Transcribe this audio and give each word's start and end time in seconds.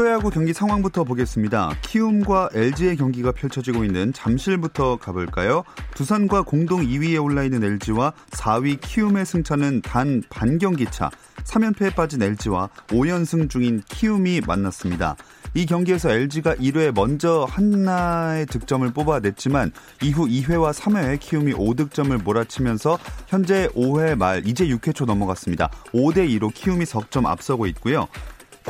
프로야구 0.00 0.30
경기 0.30 0.54
상황부터 0.54 1.04
보겠습니다. 1.04 1.76
키움과 1.82 2.48
LG의 2.54 2.96
경기가 2.96 3.32
펼쳐지고 3.32 3.84
있는 3.84 4.14
잠실부터 4.14 4.96
가볼까요? 4.96 5.62
두산과 5.94 6.40
공동 6.40 6.80
2위에 6.80 7.22
올라 7.22 7.44
있는 7.44 7.62
LG와 7.62 8.14
4위 8.30 8.80
키움의 8.80 9.26
승차는 9.26 9.82
단 9.82 10.22
반경기 10.30 10.86
차. 10.90 11.10
3연패에 11.44 11.94
빠진 11.94 12.22
LG와 12.22 12.70
5연승 12.86 13.50
중인 13.50 13.82
키움이 13.90 14.40
만났습니다. 14.46 15.16
이 15.52 15.66
경기에서 15.66 16.10
LG가 16.10 16.54
1회 16.54 16.94
먼저 16.94 17.46
한나의 17.50 18.46
득점을 18.46 18.90
뽑아냈지만 18.94 19.70
이후 20.02 20.26
2회와 20.26 20.72
3회에 20.72 21.20
키움이 21.20 21.52
5득점을 21.52 22.22
몰아치면서 22.22 22.98
현재 23.26 23.68
5회 23.74 24.16
말 24.16 24.46
이제 24.46 24.66
6회 24.66 24.94
초 24.94 25.04
넘어갔습니다. 25.04 25.68
5대 25.92 26.26
2로 26.38 26.50
키움이 26.54 26.86
석점 26.86 27.26
앞서고 27.26 27.66
있고요. 27.66 28.08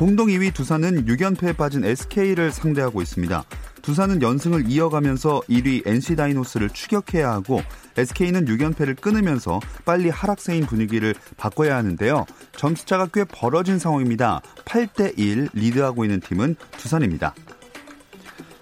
공동 0.01 0.29
2위 0.29 0.55
두산은 0.55 1.05
6연패에 1.05 1.59
빠진 1.59 1.85
SK를 1.85 2.53
상대하고 2.53 3.03
있습니다. 3.03 3.45
두산은 3.83 4.23
연승을 4.23 4.65
이어가면서 4.67 5.43
1위 5.47 5.87
NC 5.87 6.17
다이노스를 6.17 6.71
추격해야 6.71 7.31
하고 7.31 7.61
SK는 7.99 8.47
6연패를 8.47 8.99
끊으면서 8.99 9.61
빨리 9.85 10.09
하락세인 10.09 10.65
분위기를 10.65 11.15
바꿔야 11.37 11.77
하는데요. 11.77 12.25
점수차가 12.57 13.09
꽤 13.13 13.25
벌어진 13.25 13.79
상황입니다. 13.79 14.41
8대 14.65 15.19
1 15.19 15.51
리드하고 15.53 16.07
있는 16.07 16.21
팀은 16.21 16.57
두산입니다. 16.79 17.35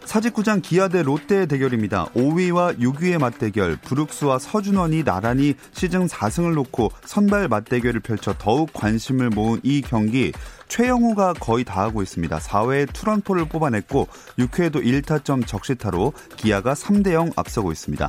사직구장 0.09 0.63
기아 0.63 0.89
대 0.89 1.03
롯데의 1.03 1.47
대결입니다. 1.49 2.07
5위와 2.15 2.79
6위의 2.79 3.19
맞대결, 3.19 3.77
브룩스와 3.77 4.39
서준원이 4.39 5.05
나란히 5.05 5.55
시즌 5.73 6.07
4승을 6.07 6.55
놓고 6.55 6.91
선발 7.05 7.49
맞대결을 7.49 8.01
펼쳐 8.01 8.35
더욱 8.39 8.73
관심을 8.73 9.29
모은 9.29 9.61
이 9.63 9.83
경기. 9.83 10.33
최영호가 10.69 11.35
거의 11.35 11.63
다 11.63 11.83
하고 11.83 12.03
있습니다. 12.03 12.39
4회에 12.39 12.91
투런포를 12.91 13.51
뽑아냈고 13.51 14.09
6회에도 14.39 14.83
1타점 14.83 15.47
적시타로 15.47 16.15
기아가 16.37 16.73
3대 16.73 17.13
0 17.13 17.31
앞서고 17.37 17.71
있습니다. 17.71 18.09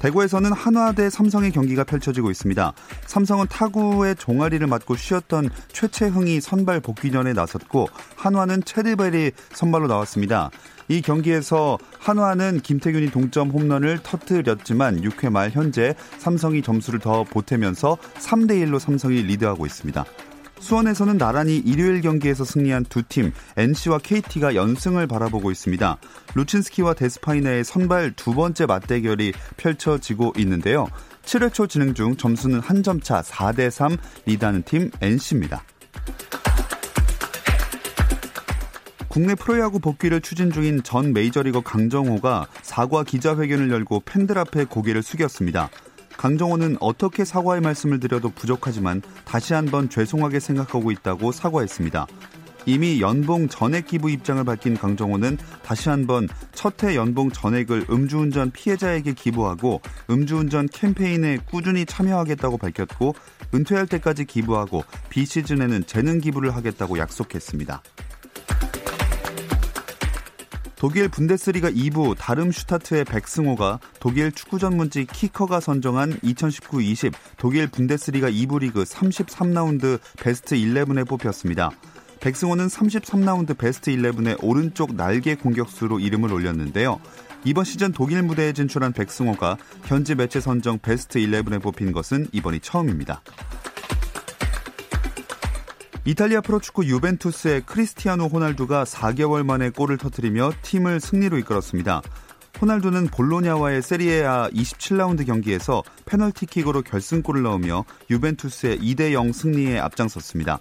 대구에서는 0.00 0.52
한화 0.52 0.92
대 0.92 1.08
삼성의 1.08 1.52
경기가 1.52 1.84
펼쳐지고 1.84 2.32
있습니다. 2.32 2.72
삼성은 3.06 3.46
타구의 3.46 4.16
종아리를 4.16 4.66
맞고 4.66 4.96
쉬었던 4.96 5.50
최채흥이 5.68 6.40
선발 6.40 6.80
복귀전에 6.80 7.34
나섰고 7.34 7.88
한화는 8.16 8.64
체리벨이 8.64 9.30
선발로 9.52 9.86
나왔습니다. 9.86 10.50
이 10.88 11.02
경기에서 11.02 11.78
한화는 11.98 12.60
김태균이 12.60 13.10
동점 13.10 13.50
홈런을 13.50 14.00
터뜨렸지만 14.02 15.00
6회 15.02 15.30
말 15.30 15.50
현재 15.50 15.94
삼성이 16.18 16.62
점수를 16.62 17.00
더 17.00 17.24
보태면서 17.24 17.96
3대 18.18 18.52
1로 18.66 18.78
삼성이 18.78 19.22
리드하고 19.22 19.66
있습니다. 19.66 20.04
수원에서는 20.58 21.18
나란히 21.18 21.58
일요일 21.58 22.00
경기에서 22.00 22.44
승리한 22.44 22.84
두 22.84 23.02
팀 23.02 23.32
NC와 23.58 23.98
KT가 23.98 24.54
연승을 24.54 25.06
바라보고 25.06 25.50
있습니다. 25.50 25.98
루친스키와 26.34 26.94
데스파이네의 26.94 27.62
선발 27.64 28.12
두 28.16 28.32
번째 28.34 28.64
맞대결이 28.64 29.32
펼쳐지고 29.58 30.32
있는데요. 30.38 30.86
7회 31.26 31.52
초 31.52 31.66
진행 31.66 31.92
중 31.92 32.16
점수는 32.16 32.60
한 32.60 32.82
점 32.82 33.00
차 33.00 33.20
4대 33.20 33.68
3 33.70 33.96
리드하는 34.24 34.62
팀 34.62 34.90
NC입니다. 35.02 35.62
국내 39.16 39.34
프로야구 39.34 39.80
복귀를 39.80 40.20
추진 40.20 40.52
중인 40.52 40.82
전 40.82 41.14
메이저리거 41.14 41.62
강정호가 41.62 42.48
사과 42.60 43.02
기자회견을 43.02 43.70
열고 43.70 44.02
팬들 44.04 44.36
앞에 44.36 44.66
고개를 44.66 45.02
숙였습니다. 45.02 45.70
강정호는 46.18 46.76
어떻게 46.80 47.24
사과의 47.24 47.62
말씀을 47.62 47.98
드려도 47.98 48.28
부족하지만 48.28 49.00
다시 49.24 49.54
한번 49.54 49.88
죄송하게 49.88 50.38
생각하고 50.38 50.90
있다고 50.90 51.32
사과했습니다. 51.32 52.06
이미 52.66 53.00
연봉 53.00 53.48
전액 53.48 53.86
기부 53.86 54.10
입장을 54.10 54.44
밝힌 54.44 54.76
강정호는 54.76 55.38
다시 55.62 55.88
한번 55.88 56.28
첫 56.52 56.84
해 56.84 56.94
연봉 56.94 57.30
전액을 57.30 57.86
음주운전 57.88 58.50
피해자에게 58.50 59.14
기부하고 59.14 59.80
음주운전 60.10 60.68
캠페인에 60.70 61.38
꾸준히 61.50 61.86
참여하겠다고 61.86 62.58
밝혔고 62.58 63.14
은퇴할 63.54 63.86
때까지 63.86 64.26
기부하고 64.26 64.84
비시즌에는 65.08 65.86
재능 65.86 66.20
기부를 66.20 66.54
하겠다고 66.54 66.98
약속했습니다. 66.98 67.80
독일 70.76 71.08
분데스리가 71.08 71.70
2부 71.70 72.16
다름슈타트의 72.18 73.06
백승호가 73.06 73.80
독일 73.98 74.30
축구 74.30 74.58
전문지 74.58 75.06
키커가 75.06 75.60
선정한 75.60 76.20
2019-20 76.20 77.14
독일 77.38 77.66
분데스리가 77.66 78.30
2부 78.30 78.60
리그 78.60 78.84
33라운드 78.84 79.98
베스트 80.20 80.54
11에 80.54 81.08
뽑혔습니다. 81.08 81.70
백승호는 82.20 82.66
33라운드 82.66 83.56
베스트 83.56 83.90
11의 83.90 84.36
오른쪽 84.42 84.94
날개 84.94 85.34
공격수로 85.34 85.98
이름을 85.98 86.30
올렸는데요. 86.32 87.00
이번 87.44 87.64
시즌 87.64 87.92
독일 87.92 88.22
무대에 88.22 88.52
진출한 88.52 88.92
백승호가 88.92 89.56
현지 89.84 90.14
매체 90.14 90.40
선정 90.40 90.78
베스트 90.78 91.18
11에 91.20 91.62
뽑힌 91.62 91.92
것은 91.92 92.28
이번이 92.32 92.60
처음입니다. 92.60 93.22
이탈리아 96.06 96.40
프로축구 96.40 96.86
유벤투스의 96.86 97.62
크리스티아노 97.66 98.26
호날두가 98.26 98.84
4개월 98.84 99.44
만에 99.44 99.70
골을 99.70 99.98
터뜨리며 99.98 100.52
팀을 100.62 101.00
승리로 101.00 101.36
이끌었습니다. 101.38 102.00
호날두는 102.62 103.08
볼로냐와의 103.08 103.82
세리에아 103.82 104.48
27라운드 104.50 105.26
경기에서 105.26 105.82
페널티킥으로 106.04 106.82
결승골을 106.82 107.42
넣으며 107.42 107.84
유벤투스의 108.08 108.78
2대0 108.78 109.32
승리에 109.32 109.80
앞장섰습니다. 109.80 110.60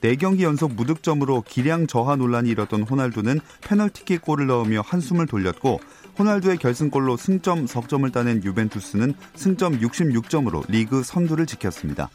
4경기 0.00 0.42
연속 0.42 0.74
무득점으로 0.74 1.42
기량 1.42 1.88
저하 1.88 2.14
논란이 2.14 2.50
일었던 2.50 2.82
호날두는 2.82 3.40
페널티킥 3.62 4.22
골을 4.22 4.46
넣으며 4.46 4.80
한숨을 4.86 5.26
돌렸고 5.26 5.80
호날두의 6.20 6.58
결승골로 6.58 7.16
승점 7.16 7.66
석점을 7.66 8.08
따낸 8.12 8.44
유벤투스는 8.44 9.14
승점 9.34 9.80
66점으로 9.80 10.70
리그 10.70 11.02
선두를 11.02 11.46
지켰습니다. 11.46 12.10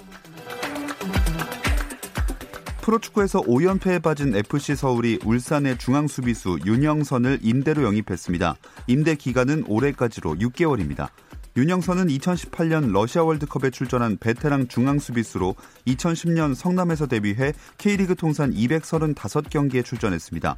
프로축구에서 2.81 3.41
5연패에 3.41 4.01
빠진 4.01 4.35
FC 4.35 4.75
서울이 4.75 5.19
울산의 5.23 5.77
중앙 5.77 6.07
수비수 6.07 6.59
윤영선을 6.65 7.39
임대로 7.41 7.83
영입했습니다. 7.83 8.55
임대 8.87 9.15
기간은 9.15 9.65
올해까지로 9.67 10.35
6개월입니다. 10.35 11.09
윤영선은 11.57 12.07
2018년 12.07 12.91
러시아 12.91 13.23
월드컵에 13.23 13.71
출전한 13.71 14.17
베테랑 14.17 14.67
중앙 14.67 14.97
수비수로 14.97 15.55
2010년 15.87 16.55
성남에서 16.55 17.07
데뷔해 17.07 17.53
K리그 17.77 18.15
통산 18.15 18.53
235경기에 18.53 19.83
출전했습니다. 19.83 20.55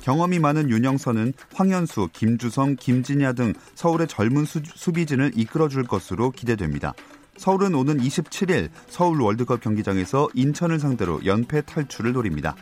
경험이 0.00 0.38
많은 0.38 0.70
윤영선은 0.70 1.34
황현수, 1.54 2.08
김주성, 2.12 2.76
김진야 2.76 3.32
등 3.32 3.52
서울의 3.74 4.06
젊은 4.06 4.44
수, 4.44 4.62
수비진을 4.64 5.32
이끌어줄 5.34 5.84
것으로 5.84 6.30
기대됩니다. 6.30 6.94
서울은 7.38 7.74
오는 7.74 7.98
27일 7.98 8.68
서울 8.88 9.22
월드컵 9.22 9.60
경기장에서 9.60 10.28
인천을 10.34 10.80
상대로 10.80 11.24
연패 11.24 11.62
탈출을 11.62 12.12
노립니다. 12.12 12.56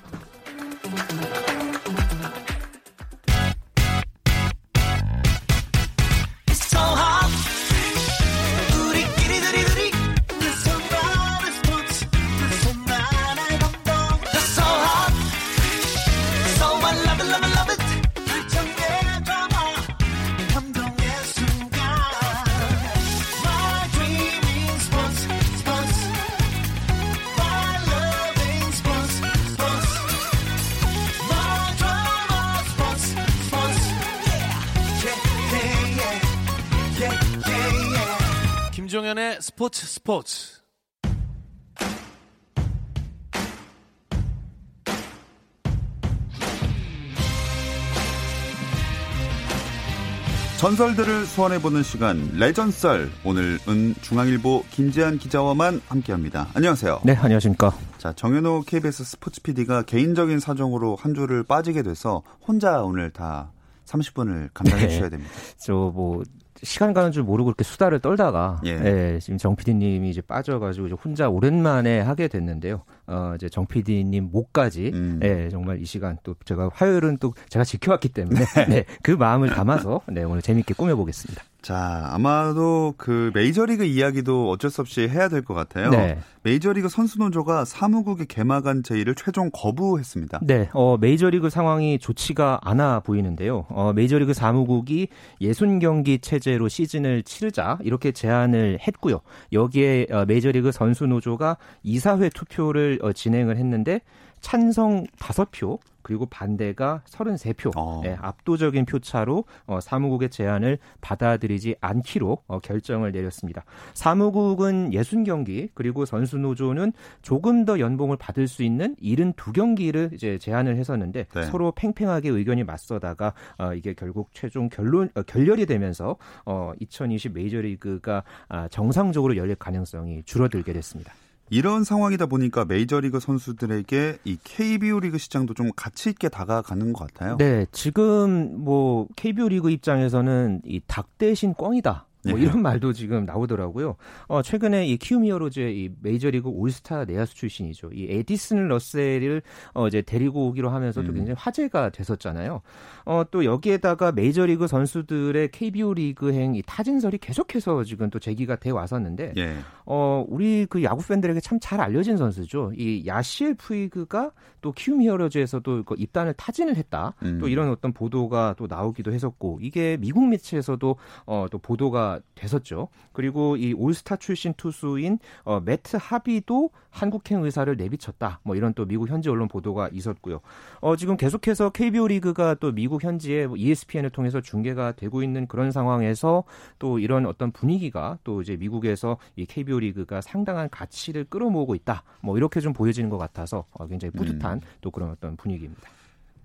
전설들을 50.58 51.26
소환해보는 51.26 51.82
시간 51.82 52.31
레전썰 52.32 53.11
오늘은 53.25 53.94
중앙일보 54.00 54.64
김재한 54.70 55.19
기자와만 55.19 55.82
함께합니다. 55.87 56.49
안녕하세요. 56.55 57.00
네, 57.05 57.14
안녕하십니까. 57.14 57.75
자 57.99 58.14
정현호 58.14 58.62
KBS 58.67 59.05
스포츠 59.05 59.43
PD가 59.43 59.82
개인적인 59.82 60.41
사정으로 60.41 60.97
한 60.97 61.14
주를 61.14 61.43
빠지게 61.43 61.82
돼서 61.82 62.23
혼자 62.41 62.82
오늘 62.82 63.11
다 63.11 63.53
30분을 63.85 64.49
감당해 64.55 64.85
네. 64.85 64.88
주셔야 64.88 65.11
됩니다. 65.11 65.31
저뭐 65.58 66.23
시간 66.62 66.94
가는 66.94 67.12
줄 67.12 67.23
모르고 67.23 67.50
이렇게 67.50 67.62
수다를 67.62 68.00
떨다가 68.00 68.62
예. 68.64 68.70
예 68.70 69.19
지금 69.20 69.37
정 69.37 69.56
PD님이 69.56 70.08
이제 70.08 70.23
빠져가지고 70.23 70.87
이제 70.87 70.97
혼자 71.05 71.29
오랜만에 71.29 72.00
하게 72.00 72.29
됐는데요. 72.29 72.82
어 73.06 73.32
이제 73.37 73.49
정 73.49 73.67
PD님 73.67 74.31
목까지 74.32 74.91
음. 74.94 75.20
예 75.23 75.49
정말 75.50 75.81
이 75.81 75.85
시간 75.85 76.19
또 76.23 76.35
제가 76.44 76.70
화요일은 76.73 77.19
또 77.19 77.32
제가 77.49 77.64
지켜왔기 77.64 78.08
때문에 78.11 78.44
네. 78.44 78.67
네, 78.67 78.85
그 79.03 79.12
마음을 79.12 79.49
담아서 79.50 80.00
네 80.08 80.23
오늘 80.25 80.43
재밌게 80.43 80.75
꾸며보겠습니다. 80.75 81.43
자, 81.62 82.11
아마도 82.12 82.94
그 82.97 83.32
메이저리그 83.35 83.82
이야기도 83.85 84.50
어쩔 84.50 84.70
수 84.70 84.82
없이 84.82 85.08
해야 85.08 85.29
될 85.29 85.43
것 85.43 85.53
같아요. 85.55 85.91
네. 85.91 86.17
메이저리그 86.44 86.88
선수노조가 86.88 87.64
사무국의 87.64 88.26
개막한 88.26 88.85
제의를 88.85 89.17
최종 89.17 89.50
거부했습니다. 89.53 90.41
네, 90.44 90.69
어, 90.75 90.97
메이저리그 90.97 91.50
상황이 91.50 91.99
좋지가 91.99 92.61
않아 92.62 93.00
보이는데요. 93.00 93.67
어, 93.70 93.93
메이저리그 93.93 94.32
사무국이 94.32 95.08
예순 95.41 95.81
경기 95.81 96.20
체제로 96.20 96.69
시즌을 96.69 97.25
치르자 97.25 97.79
이렇게 97.82 98.12
제안을 98.12 98.79
했고요. 98.87 99.19
여기에 99.53 100.06
어, 100.12 100.25
메이저리그 100.25 100.70
선수노조가 100.70 101.56
이사회 101.82 102.29
투표를 102.29 102.95
어, 103.02 103.12
진행을 103.12 103.56
했는데 103.56 104.00
찬성 104.40 105.06
5표, 105.19 105.81
그리고 106.06 106.25
반대가 106.26 107.02
33표, 107.06 107.72
어. 107.75 108.00
네, 108.04 108.16
압도적인 108.20 108.84
표차로 108.84 109.43
어, 109.66 109.81
사무국의 109.81 110.31
제안을 110.31 110.78
받아들이지 111.00 111.75
않기로 111.81 112.44
어, 112.46 112.60
결정을 112.60 113.10
내렸습니다. 113.10 113.64
사무국은 113.93 114.93
60경기 114.93 115.70
그리고 115.75 116.04
선수 116.04 116.38
노조는 116.38 116.93
조금 117.22 117.64
더 117.64 117.81
연봉을 117.81 118.19
받을 118.19 118.46
수 118.46 118.62
있는 118.62 118.94
72경기를 119.02 120.12
이제 120.12 120.38
제안을 120.38 120.76
했었는데 120.76 121.25
네. 121.25 121.43
서로 121.43 121.72
팽팽하게 121.72 122.28
의견이 122.28 122.62
맞서다가 122.62 123.32
어, 123.58 123.75
이게 123.75 123.93
결국 123.93 124.31
최종 124.32 124.69
결론 124.69 125.10
어, 125.16 125.22
결렬이 125.22 125.66
되면서 125.66 126.19
어, 126.44 126.70
2020 126.78 127.32
메이저리그가 127.32 128.22
아, 128.48 128.69
정상적으로 128.69 129.37
열릴 129.37 129.56
가능성이 129.56 130.22
줄어들게 130.22 130.72
됐습니다. 130.72 131.12
이런 131.50 131.84
상황이다 131.84 132.26
보니까 132.26 132.64
메이저리그 132.64 133.20
선수들에게 133.20 134.19
이 134.25 134.37
KBO 134.43 135.00
리그 135.00 135.19
시장도 135.19 135.54
좀 135.54 135.70
가치 135.76 136.10
있게 136.10 136.28
다가가는 136.28 136.93
것 136.93 137.06
같아요. 137.12 137.37
네, 137.37 137.66
지금 137.72 138.64
뭐 138.64 139.06
KBO 139.16 139.48
리그 139.48 139.70
입장에서는 139.70 140.62
이 140.64 140.81
닭 140.87 141.19
대신 141.19 141.54
꽝이다. 141.54 142.06
뭐 142.28 142.38
네. 142.38 142.44
이런 142.44 142.62
말도 142.62 142.93
지금 142.93 143.26
나오더라고요. 143.26 143.96
어, 144.28 144.43
최근에 144.43 144.87
이 144.87 144.96
키움 144.96 145.25
히어로즈의 145.25 145.76
이 145.76 145.90
메이저리그 146.00 146.49
올스타 146.49 147.05
내야수 147.05 147.34
출신이죠. 147.34 147.90
이 147.93 148.06
에디슨 148.11 148.69
러셀을 148.69 149.43
어, 149.75 149.87
이제 149.88 150.00
데리고 150.02 150.46
오기로 150.49 150.70
하면서 150.70 151.02
또 151.02 151.08
음. 151.08 151.14
굉장히 151.14 151.37
화제가 151.38 151.90
됐었잖아요. 151.90 152.62
어, 153.05 153.23
또 153.31 153.44
여기에다가 153.44 154.12
메이저리그 154.12 154.67
선수들의 154.67 155.50
KBO 155.50 155.94
리그행 155.94 156.55
이 156.55 156.62
타진설이 156.64 157.19
계속해서 157.19 157.84
지금 157.84 158.08
또 158.08 158.19
제기가 158.19 158.56
돼 158.56 158.70
왔었는데, 158.70 159.34
예. 159.37 159.56
어, 159.84 160.25
우리 160.29 160.67
그 160.69 160.82
야구 160.82 161.06
팬들에게 161.06 161.40
참 161.40 161.56
잘 161.67 161.81
알려진 161.81 162.17
선수죠. 162.17 162.70
이 162.76 163.02
야시엘 163.06 163.55
푸이그가 163.55 164.31
또 164.61 164.70
키움 164.72 165.02
히어로즈에서도 165.02 165.82
그 165.84 165.94
입단을 165.99 166.34
타진을 166.34 166.76
했다. 166.76 167.14
음. 167.25 167.38
또 167.40 167.49
이런 167.49 167.70
어떤 167.70 167.93
보도가 167.93 168.55
또 168.56 168.67
나오기도 168.69 169.12
했었고, 169.12 169.58
이게 169.62 169.96
미국 169.99 170.29
매체에서도 170.29 170.96
어, 171.26 171.46
또 171.50 171.58
보도가 171.58 172.16
됐었죠. 172.35 172.89
그리고 173.13 173.57
이 173.57 173.73
올스타 173.73 174.17
출신 174.17 174.55
투수인 174.55 175.19
어, 175.45 175.61
매트 175.61 175.99
하비도 176.01 176.71
한국행 176.91 177.45
의사를 177.45 177.75
내비쳤다. 177.77 178.41
뭐 178.43 178.57
이런 178.57 178.75
또 178.75 178.85
미국 178.87 179.09
현지 179.09 179.29
언론 179.29 179.49
보도가 179.49 179.91
있었고요. 179.93 180.41
어, 180.81 180.97
지금 180.97 181.17
계속해서 181.17 181.71
KBO 181.71 182.09
리그가 182.09 182.55
또 182.55 182.73
미국 182.73 183.05
현지의 183.05 183.49
ESPN을 183.57 184.11
통해서 184.11 184.41
중계가 184.41 184.93
되고 184.93 185.23
있는 185.23 185.47
그런 185.47 185.71
상황에서 185.71 186.45
또 186.79 186.99
이런 186.99 187.27
어떤 187.27 187.53
분위기가 187.53 188.19
또 188.25 188.43
이제 188.43 188.57
미국에서 188.57 189.19
이 189.37 189.47
KBO 189.47 189.81
리그가 189.81 190.21
상당한 190.21 190.69
가치를 190.71 191.25
끌어모으고 191.25 191.75
있다. 191.75 192.03
뭐 192.21 192.37
이렇게 192.37 192.61
좀 192.61 192.73
보여지는 192.73 193.11
것 193.11 193.19
같아서 193.19 193.65
어, 193.73 193.87
굉장히 193.87 194.13
뿌듯한 194.13 194.59
음. 194.59 194.61
또 194.81 194.91
그런 194.91 195.11
어떤 195.11 195.37
분위기입니다. 195.37 195.89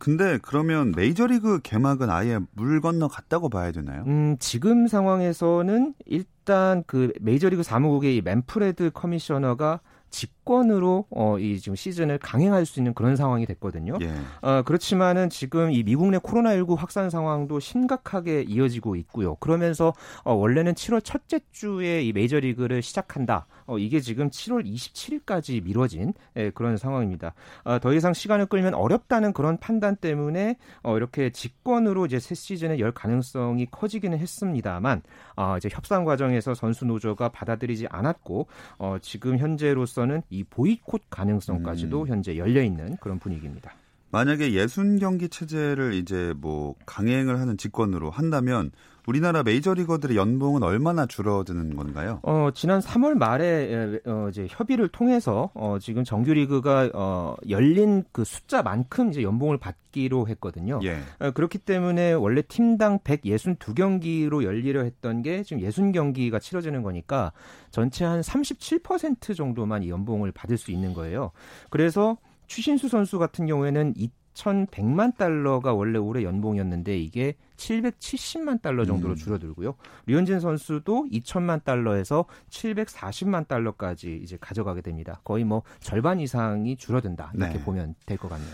근데 0.01 0.39
그러면 0.41 0.93
메이저리그 0.95 1.59
개막은 1.61 2.09
아예 2.09 2.39
물 2.53 2.81
건너 2.81 3.07
갔다고 3.07 3.49
봐야 3.49 3.71
되나요? 3.71 4.03
음, 4.07 4.35
지금 4.39 4.87
상황에서는 4.87 5.93
일단 6.07 6.83
그 6.87 7.13
메이저리그 7.21 7.61
사무국의 7.61 8.17
이 8.17 8.21
맨프레드 8.21 8.89
커미셔너가 8.95 9.79
직권으로 10.11 11.05
어, 11.09 11.39
이 11.39 11.59
지금 11.59 11.75
시즌을 11.75 12.19
강행할 12.19 12.65
수 12.65 12.79
있는 12.79 12.93
그런 12.93 13.15
상황이 13.15 13.45
됐거든요. 13.45 13.97
예. 14.01 14.13
어, 14.41 14.61
그렇지만은 14.63 15.29
지금 15.29 15.71
이 15.71 15.83
미국 15.83 16.11
내 16.11 16.19
코로나19 16.19 16.75
확산 16.77 17.09
상황도 17.09 17.59
심각하게 17.59 18.43
이어지고 18.43 18.95
있고요. 18.97 19.35
그러면서 19.35 19.93
어, 20.23 20.33
원래는 20.33 20.73
7월 20.73 21.03
첫째 21.03 21.39
주에 21.51 22.03
이 22.03 22.11
메이저리그를 22.11 22.81
시작한다. 22.81 23.47
어, 23.65 23.77
이게 23.77 24.01
지금 24.01 24.29
7월 24.29 24.65
27일까지 24.65 25.63
미뤄진 25.63 26.13
예, 26.35 26.49
그런 26.51 26.75
상황입니다. 26.75 27.33
어, 27.63 27.79
더 27.79 27.93
이상 27.93 28.13
시간을 28.13 28.47
끌면 28.47 28.73
어렵다는 28.73 29.33
그런 29.33 29.57
판단 29.57 29.95
때문에 29.95 30.57
어, 30.83 30.97
이렇게 30.97 31.29
직권으로 31.29 32.05
이제 32.05 32.19
새 32.19 32.35
시즌에 32.35 32.79
열 32.79 32.91
가능성이 32.91 33.67
커지기는 33.71 34.17
했습니다만 34.17 35.01
어, 35.37 35.55
이제 35.57 35.69
협상 35.71 36.03
과정에서 36.03 36.53
선수 36.53 36.85
노조가 36.85 37.29
받아들이지 37.29 37.87
않았고 37.89 38.47
어, 38.77 38.97
지금 39.01 39.37
현재로서 39.37 40.00
는 40.05 40.21
이 40.29 40.43
보이콧 40.43 41.03
가능성까지도 41.09 42.01
음. 42.03 42.07
현재 42.07 42.37
열려 42.37 42.61
있는 42.63 42.97
그런 42.97 43.19
분위기입니다. 43.19 43.73
만약에 44.11 44.53
예순 44.53 44.99
경기 44.99 45.29
체제를 45.29 45.93
이제 45.93 46.33
뭐 46.37 46.75
강행을 46.85 47.39
하는 47.39 47.57
직권으로 47.57 48.09
한다면 48.11 48.71
우리나라 49.07 49.43
메이저리거들의 49.43 50.15
연봉은 50.15 50.63
얼마나 50.63 51.05
줄어드는 51.05 51.75
건가요? 51.75 52.19
어, 52.23 52.49
지난 52.53 52.79
3월 52.79 53.13
말에 53.15 53.99
어, 54.05 54.27
이제 54.29 54.47
협의를 54.49 54.89
통해서 54.89 55.49
어, 55.53 55.77
지금 55.79 56.03
정규리그가 56.03 56.91
어, 56.93 57.35
열린 57.49 58.03
그 58.11 58.23
숫자만큼 58.23 59.09
이제 59.09 59.23
연봉을 59.23 59.57
받기로 59.57 60.27
했거든요. 60.29 60.79
예. 60.83 60.99
어, 61.19 61.31
그렇기 61.31 61.57
때문에 61.59 62.13
원래 62.13 62.41
팀당 62.41 62.99
162경기로 62.99 64.43
열리려 64.43 64.83
했던 64.83 65.21
게 65.21 65.43
지금 65.43 65.63
60경기가 65.63 66.39
치러지는 66.39 66.83
거니까 66.83 67.31
전체 67.71 68.05
한 68.05 68.21
37% 68.21 69.35
정도만 69.35 69.83
이 69.83 69.89
연봉을 69.89 70.31
받을 70.31 70.57
수 70.57 70.71
있는 70.71 70.93
거예요. 70.93 71.31
그래서 71.69 72.17
추신수 72.47 72.89
선수 72.89 73.17
같은 73.17 73.47
경우에는 73.47 73.93
2,100만 74.33 75.17
달러가 75.17 75.73
원래 75.73 75.97
올해 75.99 76.23
연봉이었는데 76.23 76.97
이게 76.97 77.35
770만 77.57 78.61
달러 78.61 78.85
정도로 78.85 79.13
음. 79.13 79.15
줄어들고요. 79.15 79.75
류현진 80.07 80.39
선수도 80.39 81.07
2천만 81.11 81.63
달러에서 81.63 82.25
740만 82.49 83.47
달러까지 83.47 84.19
이제 84.23 84.37
가져가게 84.39 84.81
됩니다. 84.81 85.21
거의 85.23 85.43
뭐 85.43 85.63
절반 85.79 86.19
이상이 86.19 86.75
줄어든다 86.77 87.31
이렇게 87.35 87.57
네. 87.57 87.63
보면 87.63 87.95
될 88.05 88.17
것 88.17 88.29
같네요. 88.29 88.53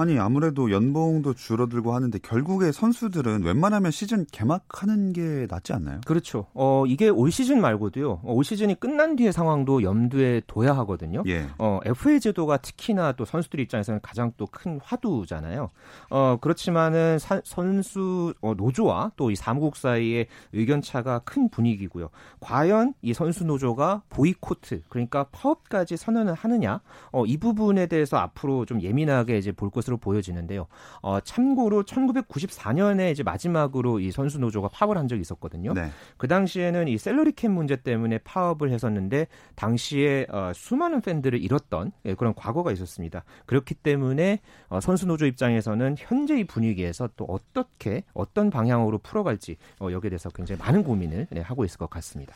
아니 0.00 0.18
아무래도 0.18 0.70
연봉도 0.70 1.34
줄어들고 1.34 1.92
하는데 1.94 2.18
결국에 2.20 2.72
선수들은 2.72 3.42
웬만하면 3.42 3.90
시즌 3.90 4.24
개막하는 4.32 5.12
게 5.12 5.46
낫지 5.50 5.74
않나요? 5.74 6.00
그렇죠. 6.06 6.46
어 6.54 6.84
이게 6.86 7.10
올 7.10 7.30
시즌 7.30 7.60
말고도요. 7.60 8.10
어, 8.24 8.32
올 8.32 8.42
시즌이 8.42 8.76
끝난 8.76 9.14
뒤의 9.14 9.30
상황도 9.30 9.82
염두에 9.82 10.40
둬야 10.46 10.74
하거든요. 10.78 11.22
예. 11.26 11.46
어 11.58 11.80
FA 11.84 12.18
제도가 12.18 12.56
특히나 12.56 13.12
또 13.12 13.26
선수들 13.26 13.60
입장에서는 13.60 14.00
가장 14.02 14.32
또 14.38 14.46
큰 14.46 14.80
화두잖아요. 14.82 15.68
어 16.08 16.38
그렇지만은 16.40 17.18
사, 17.18 17.40
선수 17.44 18.32
어, 18.40 18.54
노조와 18.54 19.12
또 19.16 19.30
이 19.30 19.36
사무국 19.36 19.76
사이의 19.76 20.26
의견 20.54 20.80
차가 20.82 21.18
큰 21.20 21.50
분위기고요. 21.50 22.08
과연 22.40 22.94
이 23.02 23.12
선수 23.12 23.44
노조가 23.44 24.02
보이코트 24.08 24.82
그러니까 24.88 25.24
파업까지 25.30 25.96
선언을 25.98 26.32
하느냐? 26.34 26.80
어 27.12 27.24
이 27.26 27.36
부분에 27.36 27.86
대해서 27.86 28.16
앞으로 28.16 28.64
좀 28.64 28.80
예민하게 28.80 29.36
이제 29.38 29.52
볼 29.52 29.70
것을 29.70 29.89
것으로 29.90 29.96
보여지는데요. 29.96 30.66
어, 31.02 31.20
참고로 31.20 31.82
1994년에 31.82 33.10
이제 33.10 33.22
마지막으로 33.22 33.98
이 33.98 34.12
선수 34.12 34.38
노조가 34.38 34.68
파업을 34.68 34.96
한 34.96 35.08
적이 35.08 35.22
있었거든요. 35.22 35.74
네. 35.74 35.90
그 36.16 36.28
당시에는 36.28 36.88
이 36.88 36.96
셀러리 36.96 37.32
캡 37.32 37.48
문제 37.48 37.76
때문에 37.76 38.18
파업을 38.18 38.70
했었는데 38.70 39.26
당시에 39.56 40.26
어, 40.30 40.52
수많은 40.54 41.00
팬들을 41.00 41.42
잃었던 41.42 41.92
예, 42.04 42.14
그런 42.14 42.34
과거가 42.34 42.70
있었습니다. 42.72 43.24
그렇기 43.46 43.74
때문에 43.74 44.40
어, 44.68 44.80
선수 44.80 45.06
노조 45.06 45.26
입장에서는 45.26 45.96
현재의 45.98 46.44
분위기에서 46.44 47.08
또 47.16 47.24
어떻게 47.24 48.04
어떤 48.14 48.50
방향으로 48.50 48.98
풀어갈지 48.98 49.56
어, 49.80 49.88
여기에 49.90 50.10
대해서 50.10 50.30
굉장히 50.30 50.60
많은 50.60 50.84
고민을 50.84 51.26
네, 51.30 51.40
하고 51.40 51.64
있을 51.64 51.78
것 51.78 51.90
같습니다. 51.90 52.34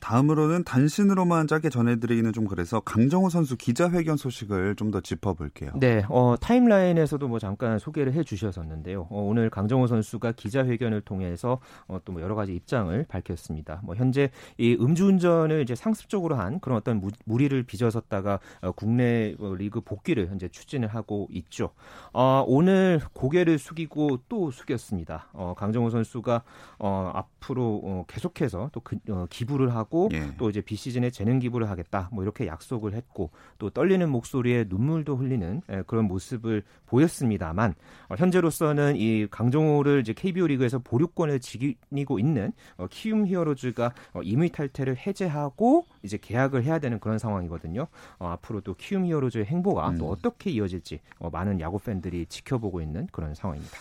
다음으로는 0.00 0.64
단신으로만 0.64 1.46
짧게 1.46 1.68
전해드리기는 1.68 2.32
좀 2.32 2.46
그래서 2.46 2.80
강정호 2.80 3.28
선수 3.28 3.56
기자회견 3.56 4.16
소식을 4.16 4.74
좀 4.76 4.86
더 4.90 5.00
짚어볼게요. 5.00 5.72
네, 5.74 6.04
어, 6.08 6.36
타임라인에서도 6.40 7.26
뭐 7.26 7.38
잠깐 7.40 7.78
소개를 7.78 8.12
해주셨었는데요. 8.14 9.08
어, 9.10 9.22
오늘 9.22 9.50
강정호 9.50 9.88
선수가 9.88 10.32
기자회견을 10.32 11.00
통해서 11.00 11.58
어, 11.88 11.98
또뭐 12.04 12.22
여러 12.22 12.34
가지 12.34 12.54
입장을 12.54 13.04
밝혔습니다. 13.08 13.80
뭐 13.82 13.94
현재 13.96 14.30
이 14.58 14.76
음주운전을 14.80 15.60
이제 15.62 15.74
상습적으로 15.74 16.36
한 16.36 16.60
그런 16.60 16.78
어떤 16.78 17.00
무, 17.00 17.10
무리를 17.24 17.60
빚어섰다가 17.64 18.38
어, 18.62 18.72
국내 18.72 19.34
뭐 19.38 19.54
리그 19.56 19.80
복귀를 19.80 20.28
현재 20.28 20.48
추진을 20.48 20.88
하고 20.88 21.26
있죠. 21.30 21.70
어, 22.12 22.44
오늘 22.46 23.00
고개를 23.12 23.58
숙이고 23.58 24.20
또 24.28 24.50
숙였습니다. 24.52 25.28
어, 25.32 25.54
강정호 25.56 25.90
선수가 25.90 26.42
어, 26.78 27.10
앞으로 27.12 27.80
어, 27.82 28.04
계속해서 28.06 28.70
또 28.72 28.80
그, 28.80 28.96
어, 29.10 29.26
기부를 29.30 29.74
하고 29.76 30.08
예. 30.12 30.32
또 30.38 30.50
이제 30.50 30.60
비시즌에 30.60 31.10
재능 31.10 31.38
기부를 31.38 31.70
하겠다 31.70 32.08
뭐 32.12 32.24
이렇게 32.24 32.46
약속을 32.46 32.94
했고 32.94 33.30
또 33.58 33.70
떨리는 33.70 34.08
목소리에 34.08 34.66
눈물도 34.68 35.16
흘리는 35.16 35.62
예, 35.70 35.82
그런 35.86 36.06
모습을 36.06 36.62
보였습니다만 36.86 37.74
어, 38.08 38.14
현재로서는 38.16 38.96
이 38.96 39.26
강정호를 39.30 40.00
이제 40.00 40.12
KBO 40.12 40.46
리그에서 40.46 40.78
보류권을 40.78 41.40
지니고 41.40 42.18
있는 42.18 42.52
어, 42.76 42.86
키움 42.90 43.26
히어로즈가 43.26 43.92
어, 44.14 44.22
임의 44.22 44.50
탈퇴를 44.50 44.96
해제하고 44.96 45.86
이제 46.02 46.18
계약을 46.20 46.64
해야 46.64 46.78
되는 46.78 46.98
그런 46.98 47.18
상황이거든요. 47.18 47.86
어, 48.18 48.28
앞으로 48.28 48.60
또 48.60 48.74
키움 48.74 49.06
히어로즈의 49.06 49.44
행보가 49.46 49.90
음. 49.90 49.98
또 49.98 50.08
어떻게 50.08 50.50
이어질지 50.50 51.00
어, 51.18 51.30
많은 51.30 51.60
야구 51.60 51.78
팬들이 51.78 52.26
지켜보고 52.26 52.80
있는 52.80 53.06
그런 53.12 53.34
상황입니다. 53.34 53.76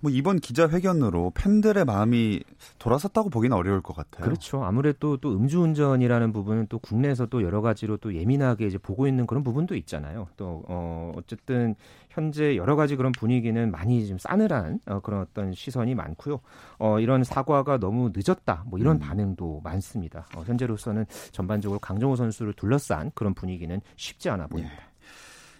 뭐 0.00 0.10
이번 0.10 0.38
기자회견으로 0.38 1.32
팬들의 1.34 1.84
마음이 1.84 2.40
돌아섰다고 2.78 3.30
보기는 3.30 3.56
어려울 3.56 3.82
것 3.82 3.94
같아요. 3.94 4.24
그렇죠. 4.24 4.64
아무래도 4.64 5.16
또 5.16 5.32
음주운전이라는 5.32 6.32
부분은 6.32 6.66
또 6.68 6.78
국내에서 6.78 7.26
또 7.26 7.42
여러 7.42 7.60
가지로 7.60 7.96
또 7.96 8.14
예민하게 8.14 8.66
이제 8.66 8.78
보고 8.78 9.06
있는 9.06 9.26
그런 9.26 9.42
부분도 9.42 9.74
있잖아요. 9.76 10.28
또 10.36 10.64
어, 10.68 11.12
어쨌든 11.16 11.74
현재 12.10 12.56
여러 12.56 12.76
가지 12.76 12.96
그런 12.96 13.12
분위기는 13.12 13.70
많이 13.70 14.06
좀 14.06 14.18
싸늘한 14.18 14.80
어, 14.86 15.00
그런 15.00 15.20
어떤 15.20 15.52
시선이 15.52 15.94
많고요. 15.94 16.40
어, 16.78 17.00
이런 17.00 17.24
사과가 17.24 17.78
너무 17.78 18.10
늦었다. 18.14 18.64
뭐 18.66 18.78
이런 18.78 18.96
음. 18.96 19.00
반응도 19.00 19.60
많습니다. 19.62 20.26
어, 20.36 20.42
현재로서는 20.42 21.06
전반적으로 21.32 21.78
강정호 21.78 22.16
선수를 22.16 22.52
둘러싼 22.54 23.10
그런 23.14 23.34
분위기는 23.34 23.80
쉽지 23.96 24.30
않아 24.30 24.46
보입니다. 24.46 24.74
예. 24.74 24.87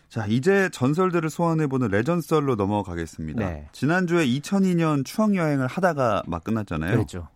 자, 0.09 0.25
이제 0.27 0.71
전설들을 0.73 1.29
소환해보는 1.29 1.89
레전썰로 1.89 2.55
넘어가겠습니다. 2.55 3.47
네. 3.47 3.69
지난주에 3.73 4.27
2002년 4.27 5.05
추억여행을 5.05 5.67
하다가 5.67 6.23
막 6.27 6.45
끝났잖아요. 6.45 6.93
그렇죠. 6.93 7.29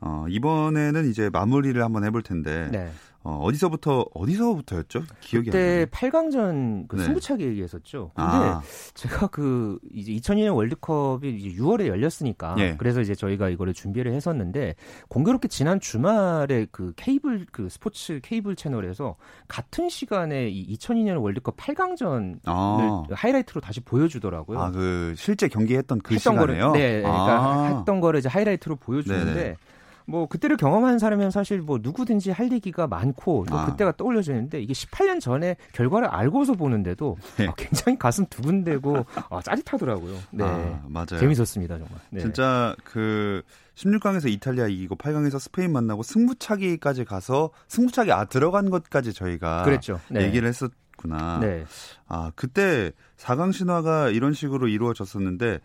어, 0.00 0.26
이번에는 0.28 1.10
이제 1.10 1.28
마무리를 1.30 1.82
한번 1.82 2.04
해볼 2.04 2.22
텐데. 2.22 2.68
네. 2.70 2.92
어, 3.24 3.38
어디서부터 3.42 4.04
어디서부터였죠? 4.12 5.04
기억이 5.20 5.46
그때 5.46 5.86
8강전 5.90 6.86
그 6.88 6.96
네. 6.96 7.04
승부차기 7.04 7.42
얘기했었죠. 7.44 8.10
근데 8.14 8.30
아. 8.30 8.62
제가 8.92 9.28
그 9.28 9.78
이제 9.94 10.12
2002년 10.12 10.54
월드컵이 10.54 11.30
이제 11.30 11.58
6월에 11.58 11.86
열렸으니까 11.86 12.54
네. 12.56 12.76
그래서 12.76 13.00
이제 13.00 13.14
저희가 13.14 13.48
이거를 13.48 13.72
준비를 13.72 14.12
했었는데 14.12 14.74
공교롭게 15.08 15.48
지난 15.48 15.80
주말에 15.80 16.66
그 16.70 16.92
케이블 16.96 17.46
그 17.50 17.70
스포츠 17.70 18.20
케이블 18.22 18.56
채널에서 18.56 19.16
같은 19.48 19.88
시간에 19.88 20.50
이 20.50 20.76
2002년 20.76 21.22
월드컵 21.22 21.56
8강전을 21.56 22.40
아. 22.44 23.04
하이라이트로 23.10 23.62
다시 23.62 23.80
보여주더라고요. 23.80 24.60
아, 24.60 24.70
그 24.70 25.14
실제 25.16 25.48
경기했던 25.48 26.00
그 26.00 26.18
시간에요? 26.18 26.40
거를, 26.40 26.72
네, 26.72 27.00
그러니까 27.00 27.42
아. 27.42 27.76
했던 27.78 28.00
거를 28.00 28.18
이제 28.20 28.28
하이라이트로 28.28 28.76
보여주는데 28.76 29.34
네네. 29.34 29.56
뭐 30.06 30.26
그때를 30.26 30.56
경험한 30.56 30.98
사람은 30.98 31.30
사실 31.30 31.60
뭐 31.60 31.78
누구든지 31.80 32.30
할 32.30 32.52
얘기가 32.52 32.86
많고 32.86 33.46
또 33.48 33.58
아. 33.58 33.66
그때가 33.66 33.96
떠올려지는데 33.96 34.60
이게 34.60 34.72
18년 34.72 35.20
전에 35.20 35.56
결과를 35.72 36.08
알고서 36.08 36.54
보는데도 36.54 37.16
네. 37.36 37.46
아, 37.46 37.54
굉장히 37.56 37.98
가슴 37.98 38.26
두근대고 38.26 39.06
아, 39.30 39.40
짜릿하더라고요. 39.42 40.18
네, 40.30 40.44
아, 40.44 40.82
맞아요. 40.88 41.18
재밌었습니다 41.18 41.78
정말. 41.78 41.98
네. 42.10 42.20
진짜 42.20 42.76
그 42.84 43.42
16강에서 43.76 44.28
이탈리아 44.28 44.66
이기고 44.66 44.96
8강에서 44.96 45.38
스페인 45.38 45.72
만나고 45.72 46.02
승부차기까지 46.02 47.04
가서 47.04 47.50
승부차기 47.68 48.12
아 48.12 48.24
들어간 48.26 48.70
것까지 48.70 49.12
저희가 49.12 49.62
그랬죠. 49.64 50.00
네. 50.08 50.22
얘기를 50.24 50.46
했었 50.48 50.70
구나. 50.96 51.38
네. 51.40 51.64
아 52.06 52.30
그때 52.36 52.92
4강 53.16 53.52
신화가 53.52 54.10
이런 54.10 54.32
식으로 54.32 54.68
이루어졌었는데 54.68 55.60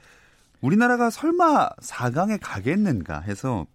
우리나라가 0.62 1.10
설마 1.10 1.70
4강에 1.82 2.40
가겠는가 2.42 3.22
해서 3.22 3.66